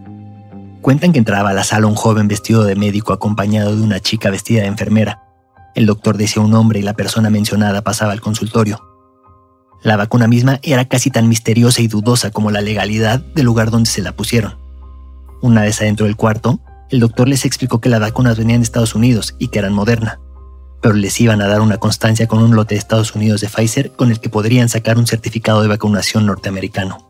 Cuentan 0.82 1.12
que 1.12 1.20
entraba 1.20 1.50
a 1.50 1.54
la 1.54 1.64
sala 1.64 1.88
un 1.88 1.96
joven 1.96 2.28
vestido 2.28 2.64
de 2.64 2.76
médico 2.76 3.14
acompañado 3.14 3.76
de 3.76 3.82
una 3.82 4.00
chica 4.00 4.30
vestida 4.30 4.62
de 4.62 4.68
enfermera. 4.68 5.24
El 5.76 5.86
doctor 5.86 6.18
decía 6.18 6.42
un 6.42 6.52
nombre 6.52 6.80
y 6.80 6.84
la 6.84 6.94
persona 6.94 7.30
mencionada 7.30 7.82
pasaba 7.82 8.12
al 8.12 8.22
consultorio. 8.22 8.82
La 9.82 9.98
vacuna 9.98 10.28
misma 10.28 10.60
era 10.62 10.86
casi 10.86 11.10
tan 11.10 11.30
misteriosa 11.30 11.82
y 11.82 11.88
dudosa 11.88 12.32
como 12.32 12.52
la 12.52 12.62
legalidad 12.62 13.20
del 13.20 13.46
lugar 13.46 13.72
donde 13.72 13.90
se 13.90 14.02
la 14.02 14.14
pusieron. 14.14 14.58
Una 15.42 15.62
vez 15.62 15.82
adentro 15.82 16.06
del 16.06 16.18
cuarto, 16.18 16.60
el 16.90 17.00
doctor 17.00 17.30
les 17.30 17.46
explicó 17.46 17.80
que 17.80 17.90
las 17.90 18.02
vacunas 18.02 18.38
venían 18.38 18.60
de 18.60 18.66
Estados 18.66 18.96
Unidos 18.96 19.36
y 19.40 19.50
que 19.50 19.60
eran 19.60 19.74
Moderna, 19.74 20.20
pero 20.82 20.96
les 20.96 21.20
iban 21.20 21.42
a 21.42 21.48
dar 21.48 21.62
una 21.62 21.78
constancia 21.78 22.28
con 22.28 22.42
un 22.42 22.56
lote 22.56 22.76
de 22.76 22.80
Estados 22.80 23.16
Unidos 23.16 23.42
de 23.42 23.50
Pfizer 23.50 23.92
con 23.92 24.12
el 24.12 24.20
que 24.20 24.30
podrían 24.30 24.70
sacar 24.70 24.98
un 24.98 25.08
certificado 25.08 25.62
de 25.62 25.68
vacunación 25.68 26.26
norteamericano. 26.26 27.10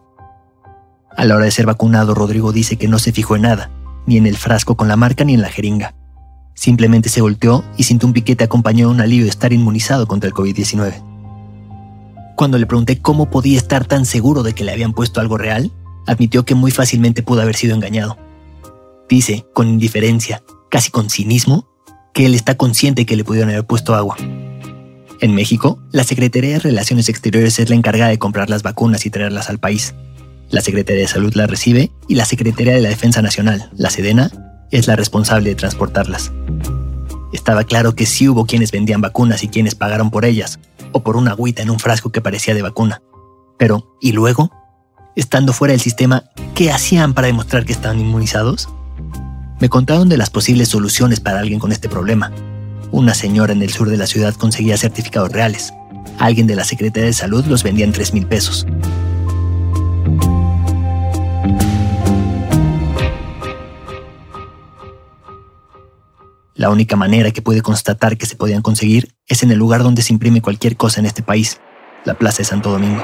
A 1.15 1.25
la 1.25 1.35
hora 1.35 1.45
de 1.45 1.51
ser 1.51 1.65
vacunado, 1.65 2.13
Rodrigo 2.15 2.51
dice 2.51 2.77
que 2.77 2.87
no 2.87 2.99
se 2.99 3.11
fijó 3.11 3.35
en 3.35 3.43
nada, 3.43 3.71
ni 4.05 4.17
en 4.17 4.25
el 4.25 4.37
frasco 4.37 4.75
con 4.75 4.87
la 4.87 4.95
marca 4.95 5.23
ni 5.23 5.33
en 5.33 5.41
la 5.41 5.49
jeringa. 5.49 5.93
Simplemente 6.53 7.09
se 7.09 7.21
volteó 7.21 7.63
y 7.77 7.83
sintió 7.83 8.07
un 8.07 8.13
piquete 8.13 8.43
acompañado 8.43 8.89
de 8.89 8.95
un 8.95 9.01
alivio 9.01 9.25
de 9.25 9.29
estar 9.29 9.53
inmunizado 9.53 10.07
contra 10.07 10.27
el 10.27 10.33
COVID-19. 10.33 11.03
Cuando 12.35 12.57
le 12.57 12.65
pregunté 12.65 13.01
cómo 13.01 13.29
podía 13.29 13.57
estar 13.57 13.85
tan 13.85 14.05
seguro 14.05 14.43
de 14.43 14.53
que 14.53 14.63
le 14.63 14.71
habían 14.71 14.93
puesto 14.93 15.21
algo 15.21 15.37
real, 15.37 15.71
admitió 16.07 16.45
que 16.45 16.55
muy 16.55 16.71
fácilmente 16.71 17.21
pudo 17.23 17.41
haber 17.41 17.55
sido 17.55 17.75
engañado. 17.75 18.17
Dice, 19.07 19.45
con 19.53 19.67
indiferencia, 19.67 20.43
casi 20.69 20.91
con 20.91 21.09
cinismo, 21.09 21.68
que 22.13 22.25
él 22.25 22.35
está 22.35 22.55
consciente 22.55 23.05
que 23.05 23.15
le 23.15 23.23
pudieron 23.23 23.49
haber 23.49 23.65
puesto 23.65 23.95
agua. 23.95 24.17
En 25.21 25.35
México, 25.35 25.79
la 25.91 26.03
Secretaría 26.03 26.53
de 26.53 26.59
Relaciones 26.59 27.09
Exteriores 27.09 27.59
es 27.59 27.69
la 27.69 27.75
encargada 27.75 28.09
de 28.09 28.19
comprar 28.19 28.49
las 28.49 28.63
vacunas 28.63 29.05
y 29.05 29.09
traerlas 29.09 29.49
al 29.49 29.59
país. 29.59 29.93
La 30.49 30.61
Secretaría 30.61 31.01
de 31.01 31.07
Salud 31.07 31.33
las 31.35 31.49
recibe 31.49 31.91
y 32.07 32.15
la 32.15 32.25
Secretaría 32.25 32.73
de 32.73 32.81
la 32.81 32.89
Defensa 32.89 33.21
Nacional, 33.21 33.69
la 33.75 33.89
Sedena, 33.89 34.31
es 34.71 34.87
la 34.87 34.95
responsable 34.95 35.49
de 35.49 35.55
transportarlas. 35.55 36.31
Estaba 37.33 37.63
claro 37.63 37.95
que 37.95 38.05
sí 38.05 38.27
hubo 38.27 38.45
quienes 38.45 38.71
vendían 38.71 39.01
vacunas 39.01 39.43
y 39.43 39.49
quienes 39.49 39.75
pagaron 39.75 40.09
por 40.09 40.25
ellas, 40.25 40.59
o 40.91 41.03
por 41.03 41.17
una 41.17 41.31
agüita 41.31 41.61
en 41.61 41.69
un 41.69 41.79
frasco 41.79 42.11
que 42.11 42.21
parecía 42.21 42.53
de 42.53 42.61
vacuna. 42.61 43.01
Pero, 43.57 43.97
¿y 44.01 44.13
luego? 44.13 44.51
Estando 45.15 45.53
fuera 45.53 45.73
del 45.73 45.81
sistema, 45.81 46.23
¿qué 46.55 46.71
hacían 46.71 47.13
para 47.13 47.27
demostrar 47.27 47.65
que 47.65 47.73
estaban 47.73 47.99
inmunizados? 47.99 48.69
Me 49.59 49.67
contaron 49.67 50.07
de 50.07 50.15
las 50.15 50.29
posibles 50.29 50.69
soluciones 50.69 51.19
para 51.19 51.39
alguien 51.39 51.59
con 51.59 51.73
este 51.73 51.89
problema. 51.89 52.31
Una 52.91 53.13
señora 53.13 53.51
en 53.51 53.61
el 53.61 53.69
sur 53.69 53.89
de 53.89 53.97
la 53.97 54.07
ciudad 54.07 54.33
conseguía 54.33 54.77
certificados 54.77 55.33
reales. 55.33 55.73
Alguien 56.17 56.47
de 56.47 56.55
la 56.55 56.63
Secretaría 56.63 57.07
de 57.07 57.13
Salud 57.13 57.45
los 57.45 57.61
vendía 57.61 57.83
en 57.83 57.91
3 57.91 58.13
mil 58.13 58.25
pesos. 58.25 58.65
La 66.55 66.69
única 66.69 66.95
manera 66.95 67.31
que 67.31 67.41
pude 67.41 67.61
constatar 67.61 68.17
que 68.17 68.25
se 68.25 68.37
podían 68.37 68.61
conseguir 68.61 69.13
es 69.27 69.43
en 69.43 69.51
el 69.51 69.57
lugar 69.57 69.83
donde 69.83 70.01
se 70.01 70.13
imprime 70.13 70.41
cualquier 70.41 70.77
cosa 70.77 71.01
en 71.01 71.05
este 71.05 71.21
país, 71.21 71.59
la 72.05 72.13
Plaza 72.13 72.39
de 72.39 72.45
Santo 72.45 72.71
Domingo. 72.71 73.03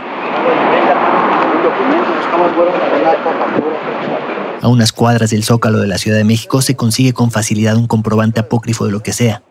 A 4.65 4.67
unas 4.67 4.91
cuadras 4.91 5.29
del 5.29 5.43
zócalo 5.43 5.77
de 5.77 5.85
la 5.85 5.99
Ciudad 5.99 6.17
de 6.17 6.23
México 6.23 6.59
se 6.59 6.75
consigue 6.75 7.13
con 7.13 7.29
facilidad 7.29 7.77
un 7.77 7.85
comprobante 7.85 8.39
apócrifo 8.39 8.87
de 8.87 8.91
lo 8.91 9.03
que 9.03 9.13
sea, 9.13 9.43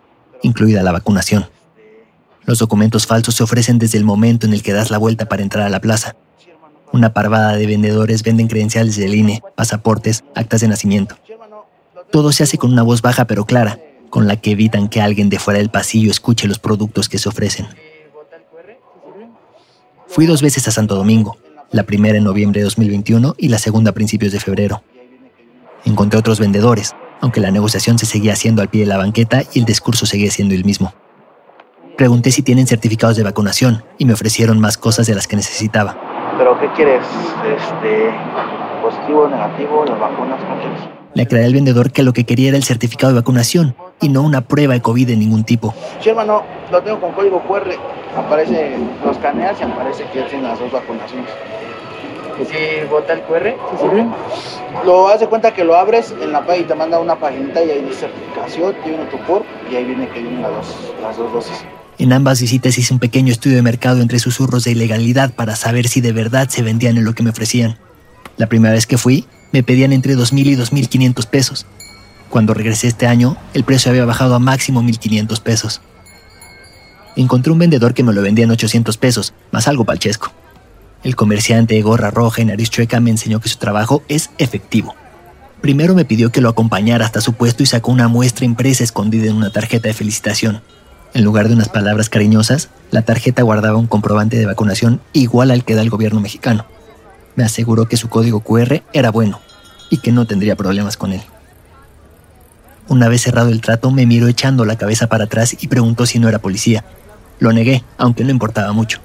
incluida 0.42 0.83
la 0.83 0.90
vacunación. 0.90 1.46
Los 2.42 2.59
documentos 2.59 3.07
falsos 3.07 3.37
se 3.37 3.44
ofrecen 3.44 3.79
desde 3.79 3.96
el 3.96 4.03
momento 4.03 4.44
en 4.44 4.53
el 4.53 4.64
que 4.64 4.72
das 4.72 4.90
la 4.90 4.98
vuelta 4.98 5.29
para 5.29 5.44
entrar 5.44 5.64
a 5.64 5.70
la 5.70 5.81
plaza. 5.81 6.16
Una 6.90 7.12
parvada 7.12 7.55
de 7.55 7.64
vendedores 7.64 8.24
venden 8.24 8.48
credenciales 8.48 8.96
del 8.96 9.14
INE, 9.14 9.40
pasaportes, 9.55 10.24
actas 10.35 10.62
de 10.62 10.66
nacimiento. 10.66 11.14
Todo 12.11 12.33
se 12.33 12.42
hace 12.42 12.59
con 12.59 12.72
una 12.72 12.83
voz 12.83 13.00
baja 13.00 13.24
pero 13.29 13.44
clara, 13.44 13.79
con 14.11 14.27
la 14.27 14.35
que 14.38 14.50
evitan 14.50 14.88
que 14.88 15.00
alguien 15.00 15.29
de 15.29 15.38
fuera 15.38 15.61
del 15.61 15.70
pasillo 15.70 16.11
escuche 16.11 16.48
los 16.48 16.59
productos 16.59 17.09
que 17.09 17.18
se 17.18 17.29
ofrecen. 17.29 17.68
Fui 20.09 20.27
dos 20.27 20.42
veces 20.42 20.66
a 20.66 20.72
Santo 20.72 20.96
Domingo, 20.96 21.37
la 21.70 21.85
primera 21.85 22.18
en 22.18 22.24
noviembre 22.24 22.62
de 22.62 22.64
2021 22.64 23.37
y 23.38 23.46
la 23.46 23.59
segunda 23.59 23.92
a 23.92 23.94
principios 23.94 24.33
de 24.33 24.40
febrero. 24.40 24.83
Encontré 25.84 26.18
otros 26.18 26.40
vendedores, 26.40 26.94
aunque 27.20 27.40
la 27.40 27.50
negociación 27.50 27.98
se 27.98 28.06
seguía 28.06 28.32
haciendo 28.32 28.62
al 28.62 28.68
pie 28.68 28.82
de 28.82 28.86
la 28.86 28.96
banqueta 28.96 29.42
y 29.52 29.58
el 29.58 29.64
discurso 29.64 30.06
seguía 30.06 30.30
siendo 30.30 30.54
el 30.54 30.64
mismo. 30.64 30.94
Pregunté 31.96 32.30
si 32.30 32.42
tienen 32.42 32.66
certificados 32.66 33.16
de 33.16 33.22
vacunación 33.22 33.84
y 33.98 34.04
me 34.04 34.14
ofrecieron 34.14 34.60
más 34.60 34.76
cosas 34.76 35.06
de 35.06 35.14
las 35.14 35.26
que 35.26 35.36
necesitaba. 35.36 35.96
¿Pero 36.38 36.58
qué 36.58 36.68
quieres? 36.72 37.02
Este, 37.46 38.10
¿Positivo, 38.82 39.28
negativo, 39.28 39.84
las 39.86 40.00
vacunas? 40.00 40.38
¿Qué 40.40 40.94
le 41.14 41.22
aclaré 41.22 41.46
al 41.46 41.54
vendedor 41.54 41.92
que 41.92 42.02
lo 42.02 42.12
que 42.12 42.24
quería 42.24 42.48
era 42.48 42.56
el 42.56 42.64
certificado 42.64 43.12
de 43.12 43.20
vacunación 43.20 43.76
y 44.00 44.08
no 44.08 44.22
una 44.22 44.40
prueba 44.40 44.74
de 44.74 44.82
COVID 44.82 45.06
de 45.06 45.16
ningún 45.16 45.44
tipo. 45.44 45.72
Sí, 46.00 46.10
hermano, 46.10 46.42
lo 46.72 46.82
tengo 46.82 47.00
con 47.00 47.12
código 47.12 47.40
QR. 47.42 47.70
Aparece, 48.16 48.76
los 49.04 49.16
caneas 49.18 49.56
y 49.60 49.64
aparece 49.64 50.04
que 50.12 50.42
las 50.42 50.58
dos 50.58 50.72
vacunaciones. 50.72 51.30
¿Y 52.40 52.44
si 52.44 52.86
bota 52.90 53.12
el 53.12 53.22
QR? 53.22 53.54
¿Sí 53.70 53.76
sirve? 53.80 54.06
Lo 54.84 55.08
hace 55.08 55.26
cuenta 55.26 55.54
que 55.54 55.64
lo 55.64 55.76
abres 55.76 56.12
en 56.20 56.32
la 56.32 56.44
página 56.44 56.64
y 56.64 56.68
te 56.68 56.74
manda 56.74 56.98
una 56.98 57.18
paginita 57.18 57.62
y 57.62 57.70
ahí 57.70 57.82
dice 57.82 58.08
certificación, 58.08 58.74
tiene 58.82 59.04
tu 59.06 59.18
por 59.18 59.44
y 59.70 59.76
ahí 59.76 59.84
viene 59.84 60.08
que 60.08 60.20
vienen 60.20 60.42
las 60.42 60.52
dos, 60.52 60.94
las 61.00 61.16
dos 61.16 61.32
dosis. 61.32 61.64
En 61.96 62.12
ambas 62.12 62.40
visitas 62.40 62.76
hice 62.76 62.92
un 62.92 62.98
pequeño 62.98 63.32
estudio 63.32 63.56
de 63.56 63.62
mercado 63.62 64.02
entre 64.02 64.18
susurros 64.18 64.64
de 64.64 64.72
ilegalidad 64.72 65.32
para 65.32 65.54
saber 65.54 65.86
si 65.86 66.00
de 66.00 66.12
verdad 66.12 66.48
se 66.48 66.62
vendían 66.62 66.96
en 66.96 67.04
lo 67.04 67.14
que 67.14 67.22
me 67.22 67.30
ofrecían. 67.30 67.78
La 68.36 68.48
primera 68.48 68.74
vez 68.74 68.86
que 68.86 68.98
fui, 68.98 69.26
me 69.52 69.62
pedían 69.62 69.92
entre 69.92 70.16
2.000 70.16 70.46
y 70.46 70.56
2.500 70.56 71.26
pesos. 71.26 71.66
Cuando 72.30 72.52
regresé 72.52 72.88
este 72.88 73.06
año, 73.06 73.36
el 73.54 73.62
precio 73.62 73.92
había 73.92 74.04
bajado 74.04 74.34
a 74.34 74.40
máximo 74.40 74.82
1.500 74.82 75.40
pesos. 75.40 75.80
Encontré 77.14 77.52
un 77.52 77.60
vendedor 77.60 77.94
que 77.94 78.02
me 78.02 78.12
lo 78.12 78.22
vendía 78.22 78.44
en 78.44 78.50
800 78.50 78.96
pesos, 78.96 79.34
más 79.52 79.68
algo 79.68 79.84
palchesco. 79.84 80.32
El 81.04 81.16
comerciante 81.16 81.74
de 81.74 81.82
gorra 81.82 82.10
roja 82.10 82.40
y 82.40 82.46
nariz 82.46 82.70
chueca 82.70 82.98
me 82.98 83.10
enseñó 83.10 83.38
que 83.38 83.50
su 83.50 83.58
trabajo 83.58 84.02
es 84.08 84.30
efectivo. 84.38 84.94
Primero 85.60 85.94
me 85.94 86.06
pidió 86.06 86.32
que 86.32 86.40
lo 86.40 86.48
acompañara 86.48 87.04
hasta 87.04 87.20
su 87.20 87.34
puesto 87.34 87.62
y 87.62 87.66
sacó 87.66 87.92
una 87.92 88.08
muestra 88.08 88.46
impresa 88.46 88.82
escondida 88.82 89.26
en 89.26 89.36
una 89.36 89.50
tarjeta 89.50 89.88
de 89.88 89.94
felicitación. 89.94 90.62
En 91.12 91.22
lugar 91.22 91.48
de 91.48 91.54
unas 91.54 91.68
palabras 91.68 92.08
cariñosas, 92.08 92.70
la 92.90 93.02
tarjeta 93.02 93.42
guardaba 93.42 93.76
un 93.76 93.86
comprobante 93.86 94.38
de 94.38 94.46
vacunación 94.46 95.02
igual 95.12 95.50
al 95.50 95.64
que 95.64 95.74
da 95.74 95.82
el 95.82 95.90
gobierno 95.90 96.20
mexicano. 96.20 96.64
Me 97.36 97.44
aseguró 97.44 97.86
que 97.86 97.98
su 97.98 98.08
código 98.08 98.40
QR 98.40 98.82
era 98.94 99.10
bueno 99.10 99.40
y 99.90 99.98
que 99.98 100.10
no 100.10 100.26
tendría 100.26 100.56
problemas 100.56 100.96
con 100.96 101.12
él. 101.12 101.20
Una 102.88 103.08
vez 103.08 103.22
cerrado 103.22 103.50
el 103.50 103.60
trato, 103.60 103.90
me 103.90 104.06
miró 104.06 104.26
echando 104.26 104.64
la 104.64 104.76
cabeza 104.76 105.06
para 105.06 105.24
atrás 105.24 105.54
y 105.60 105.68
preguntó 105.68 106.06
si 106.06 106.18
no 106.18 106.28
era 106.28 106.38
policía. 106.38 106.84
Lo 107.40 107.52
negué, 107.52 107.84
aunque 107.98 108.24
no 108.24 108.30
importaba 108.30 108.72
mucho. 108.72 109.00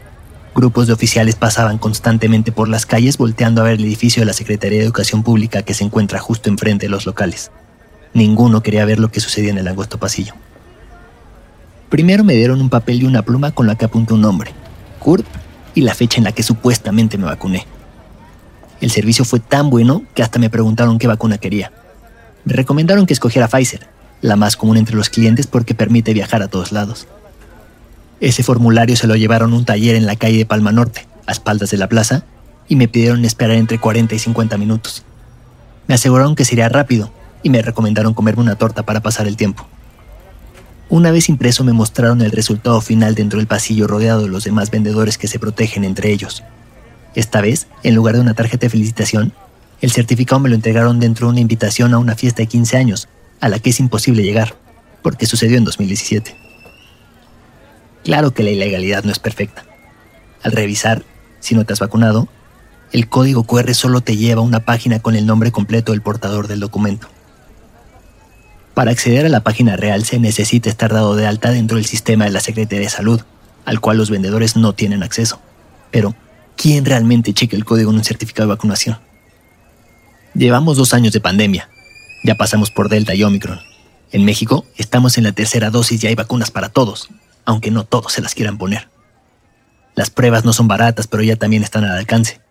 Grupos 0.55 0.87
de 0.87 0.93
oficiales 0.93 1.35
pasaban 1.35 1.77
constantemente 1.77 2.51
por 2.51 2.67
las 2.69 2.85
calles 2.85 3.17
volteando 3.17 3.61
a 3.61 3.65
ver 3.65 3.73
el 3.75 3.85
edificio 3.85 4.21
de 4.21 4.25
la 4.25 4.33
Secretaría 4.33 4.79
de 4.79 4.83
Educación 4.83 5.23
Pública 5.23 5.61
que 5.61 5.73
se 5.73 5.83
encuentra 5.83 6.19
justo 6.19 6.49
enfrente 6.49 6.87
de 6.87 6.89
los 6.89 7.05
locales. 7.05 7.51
Ninguno 8.13 8.63
quería 8.63 8.85
ver 8.85 8.99
lo 8.99 9.11
que 9.11 9.19
sucedía 9.19 9.51
en 9.51 9.59
el 9.59 9.67
angosto 9.67 9.99
pasillo. 9.99 10.33
Primero 11.89 12.23
me 12.23 12.33
dieron 12.33 12.61
un 12.61 12.69
papel 12.69 13.03
y 13.03 13.05
una 13.05 13.21
pluma 13.21 13.51
con 13.51 13.67
la 13.67 13.75
que 13.75 13.85
apuntó 13.85 14.15
un 14.15 14.21
nombre, 14.21 14.51
Kurt, 14.99 15.25
y 15.75 15.81
la 15.81 15.93
fecha 15.93 16.17
en 16.17 16.23
la 16.23 16.31
que 16.31 16.43
supuestamente 16.43 17.17
me 17.17 17.25
vacuné. 17.25 17.65
El 18.81 18.91
servicio 18.91 19.25
fue 19.25 19.39
tan 19.39 19.69
bueno 19.69 20.03
que 20.15 20.23
hasta 20.23 20.39
me 20.39 20.49
preguntaron 20.49 20.97
qué 20.97 21.07
vacuna 21.07 21.37
quería. 21.37 21.71
Me 22.43 22.53
recomendaron 22.53 23.05
que 23.05 23.13
escogiera 23.13 23.47
Pfizer, 23.47 23.87
la 24.21 24.35
más 24.35 24.57
común 24.57 24.77
entre 24.77 24.95
los 24.95 25.09
clientes 25.09 25.47
porque 25.47 25.75
permite 25.75 26.13
viajar 26.13 26.41
a 26.41 26.47
todos 26.47 26.71
lados. 26.71 27.07
Ese 28.21 28.43
formulario 28.43 28.97
se 28.97 29.07
lo 29.07 29.15
llevaron 29.15 29.53
a 29.53 29.55
un 29.55 29.65
taller 29.65 29.95
en 29.95 30.05
la 30.05 30.17
calle 30.17 30.39
de 30.39 30.45
Palma 30.45 30.73
Norte, 30.73 31.07
a 31.25 31.31
espaldas 31.31 31.71
de 31.71 31.77
la 31.77 31.87
plaza, 31.87 32.23
y 32.67 32.75
me 32.75 32.89
pidieron 32.89 33.23
esperar 33.23 33.55
entre 33.55 33.79
40 33.79 34.13
y 34.13 34.19
50 34.19 34.57
minutos. 34.57 35.03
Me 35.87 35.95
aseguraron 35.95 36.35
que 36.35 36.45
sería 36.45 36.67
rápido 36.67 37.11
y 37.43 37.49
me 37.49 37.61
recomendaron 37.61 38.13
comerme 38.13 38.43
una 38.43 38.55
torta 38.55 38.83
para 38.83 38.99
pasar 38.99 39.27
el 39.27 39.37
tiempo. 39.37 39.65
Una 40.89 41.11
vez 41.11 41.29
impreso 41.29 41.63
me 41.63 41.71
mostraron 41.71 42.21
el 42.21 42.31
resultado 42.31 42.81
final 42.81 43.15
dentro 43.15 43.39
del 43.39 43.47
pasillo 43.47 43.87
rodeado 43.87 44.23
de 44.23 44.29
los 44.29 44.43
demás 44.43 44.69
vendedores 44.69 45.17
que 45.17 45.27
se 45.27 45.39
protegen 45.39 45.85
entre 45.85 46.11
ellos. 46.11 46.43
Esta 47.15 47.41
vez, 47.41 47.67
en 47.83 47.95
lugar 47.95 48.15
de 48.15 48.21
una 48.21 48.33
tarjeta 48.33 48.65
de 48.65 48.71
felicitación, 48.71 49.33
el 49.81 49.91
certificado 49.91 50.41
me 50.41 50.49
lo 50.49 50.55
entregaron 50.55 50.99
dentro 50.99 51.27
de 51.27 51.31
una 51.31 51.41
invitación 51.41 51.93
a 51.93 51.99
una 51.99 52.15
fiesta 52.15 52.41
de 52.41 52.47
15 52.47 52.75
años, 52.75 53.07
a 53.39 53.47
la 53.47 53.59
que 53.59 53.69
es 53.69 53.79
imposible 53.79 54.23
llegar, 54.23 54.55
porque 55.01 55.25
sucedió 55.25 55.57
en 55.57 55.63
2017. 55.63 56.48
Claro 58.09 58.31
que 58.31 58.41
la 58.41 58.49
ilegalidad 58.49 59.03
no 59.03 59.11
es 59.11 59.19
perfecta. 59.19 59.65
Al 60.41 60.51
revisar, 60.51 61.03
si 61.41 61.53
no 61.53 61.63
te 61.63 61.73
has 61.73 61.79
vacunado, 61.79 62.27
el 62.91 63.07
código 63.07 63.43
QR 63.43 63.71
solo 63.75 64.01
te 64.01 64.17
lleva 64.17 64.41
a 64.41 64.43
una 64.43 64.61
página 64.61 64.99
con 64.99 65.15
el 65.15 65.27
nombre 65.27 65.51
completo 65.51 65.91
del 65.91 66.01
portador 66.01 66.47
del 66.47 66.59
documento. 66.59 67.07
Para 68.73 68.89
acceder 68.89 69.27
a 69.27 69.29
la 69.29 69.41
página 69.41 69.75
real 69.77 70.05
se 70.05 70.17
necesita 70.17 70.71
estar 70.71 70.91
dado 70.91 71.15
de 71.15 71.27
alta 71.27 71.51
dentro 71.51 71.77
del 71.77 71.85
sistema 71.85 72.25
de 72.25 72.31
la 72.31 72.39
Secretaría 72.39 72.85
de 72.85 72.89
Salud, 72.89 73.21
al 73.63 73.79
cual 73.79 73.97
los 73.97 74.09
vendedores 74.09 74.55
no 74.55 74.73
tienen 74.73 75.03
acceso. 75.03 75.39
Pero, 75.91 76.15
¿quién 76.55 76.85
realmente 76.85 77.35
checa 77.35 77.55
el 77.55 77.63
código 77.63 77.91
en 77.91 77.97
un 77.97 78.03
certificado 78.03 78.49
de 78.49 78.55
vacunación? 78.55 78.97
Llevamos 80.33 80.77
dos 80.77 80.95
años 80.95 81.13
de 81.13 81.21
pandemia. 81.21 81.69
Ya 82.23 82.33
pasamos 82.33 82.71
por 82.71 82.89
Delta 82.89 83.13
y 83.13 83.21
Omicron. 83.21 83.59
En 84.11 84.25
México 84.25 84.65
estamos 84.77 85.19
en 85.19 85.25
la 85.25 85.31
tercera 85.31 85.69
dosis 85.69 86.03
y 86.03 86.07
hay 86.07 86.15
vacunas 86.15 86.49
para 86.49 86.69
todos, 86.69 87.07
aunque 87.49 87.71
no 87.71 87.83
todos 87.83 88.13
se 88.13 88.21
las 88.21 88.35
quieran 88.35 88.59
poner. 88.59 88.89
Las 89.95 90.11
pruebas 90.11 90.45
no 90.45 90.53
son 90.53 90.67
baratas, 90.67 91.07
pero 91.07 91.23
ya 91.23 91.35
también 91.35 91.63
están 91.63 91.83
al 91.83 91.97
alcance. 91.97 92.41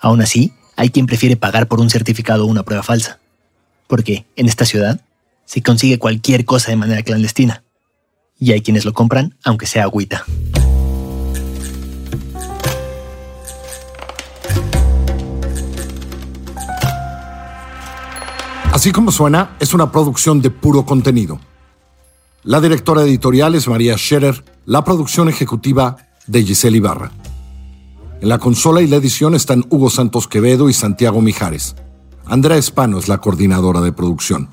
Aún 0.00 0.20
así, 0.20 0.52
hay 0.74 0.90
quien 0.90 1.06
prefiere 1.06 1.36
pagar 1.36 1.68
por 1.68 1.78
un 1.78 1.90
certificado 1.90 2.44
o 2.44 2.48
una 2.48 2.64
prueba 2.64 2.82
falsa. 2.82 3.20
Porque 3.86 4.26
en 4.34 4.48
esta 4.48 4.64
ciudad 4.64 5.00
se 5.44 5.62
consigue 5.62 6.00
cualquier 6.00 6.44
cosa 6.44 6.72
de 6.72 6.76
manera 6.76 7.04
clandestina. 7.04 7.62
Y 8.36 8.50
hay 8.50 8.62
quienes 8.62 8.84
lo 8.84 8.94
compran 8.94 9.36
aunque 9.44 9.66
sea 9.66 9.84
agüita. 9.84 10.24
Así 18.72 18.90
como 18.90 19.12
suena, 19.12 19.56
es 19.60 19.72
una 19.72 19.92
producción 19.92 20.42
de 20.42 20.50
puro 20.50 20.84
contenido. 20.84 21.38
La 22.46 22.60
directora 22.60 23.02
editorial 23.02 23.56
es 23.56 23.66
María 23.66 23.98
Scherer, 23.98 24.44
la 24.66 24.84
producción 24.84 25.28
ejecutiva 25.28 25.96
de 26.28 26.44
Giselle 26.44 26.76
Ibarra. 26.76 27.10
En 28.20 28.28
la 28.28 28.38
consola 28.38 28.82
y 28.82 28.86
la 28.86 28.94
edición 28.94 29.34
están 29.34 29.64
Hugo 29.68 29.90
Santos 29.90 30.28
Quevedo 30.28 30.68
y 30.68 30.72
Santiago 30.72 31.20
Mijares. 31.20 31.74
Andrea 32.24 32.56
Espano 32.56 33.00
es 33.00 33.08
la 33.08 33.18
coordinadora 33.18 33.80
de 33.80 33.90
producción. 33.90 34.48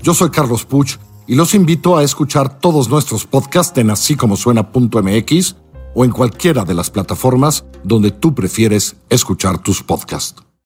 Yo 0.00 0.14
soy 0.14 0.30
Carlos 0.30 0.64
Puch 0.64 0.98
y 1.26 1.34
los 1.34 1.54
invito 1.54 1.96
a 1.96 2.04
escuchar 2.04 2.60
todos 2.60 2.88
nuestros 2.88 3.26
podcasts 3.26 3.76
en 3.78 3.90
así 3.90 4.14
como 4.14 4.36
suena.mx 4.36 5.56
o 5.92 6.04
en 6.04 6.12
cualquiera 6.12 6.64
de 6.64 6.74
las 6.74 6.90
plataformas 6.90 7.64
donde 7.82 8.12
tú 8.12 8.32
prefieres 8.32 8.94
escuchar 9.10 9.58
tus 9.58 9.82
podcasts. 9.82 10.45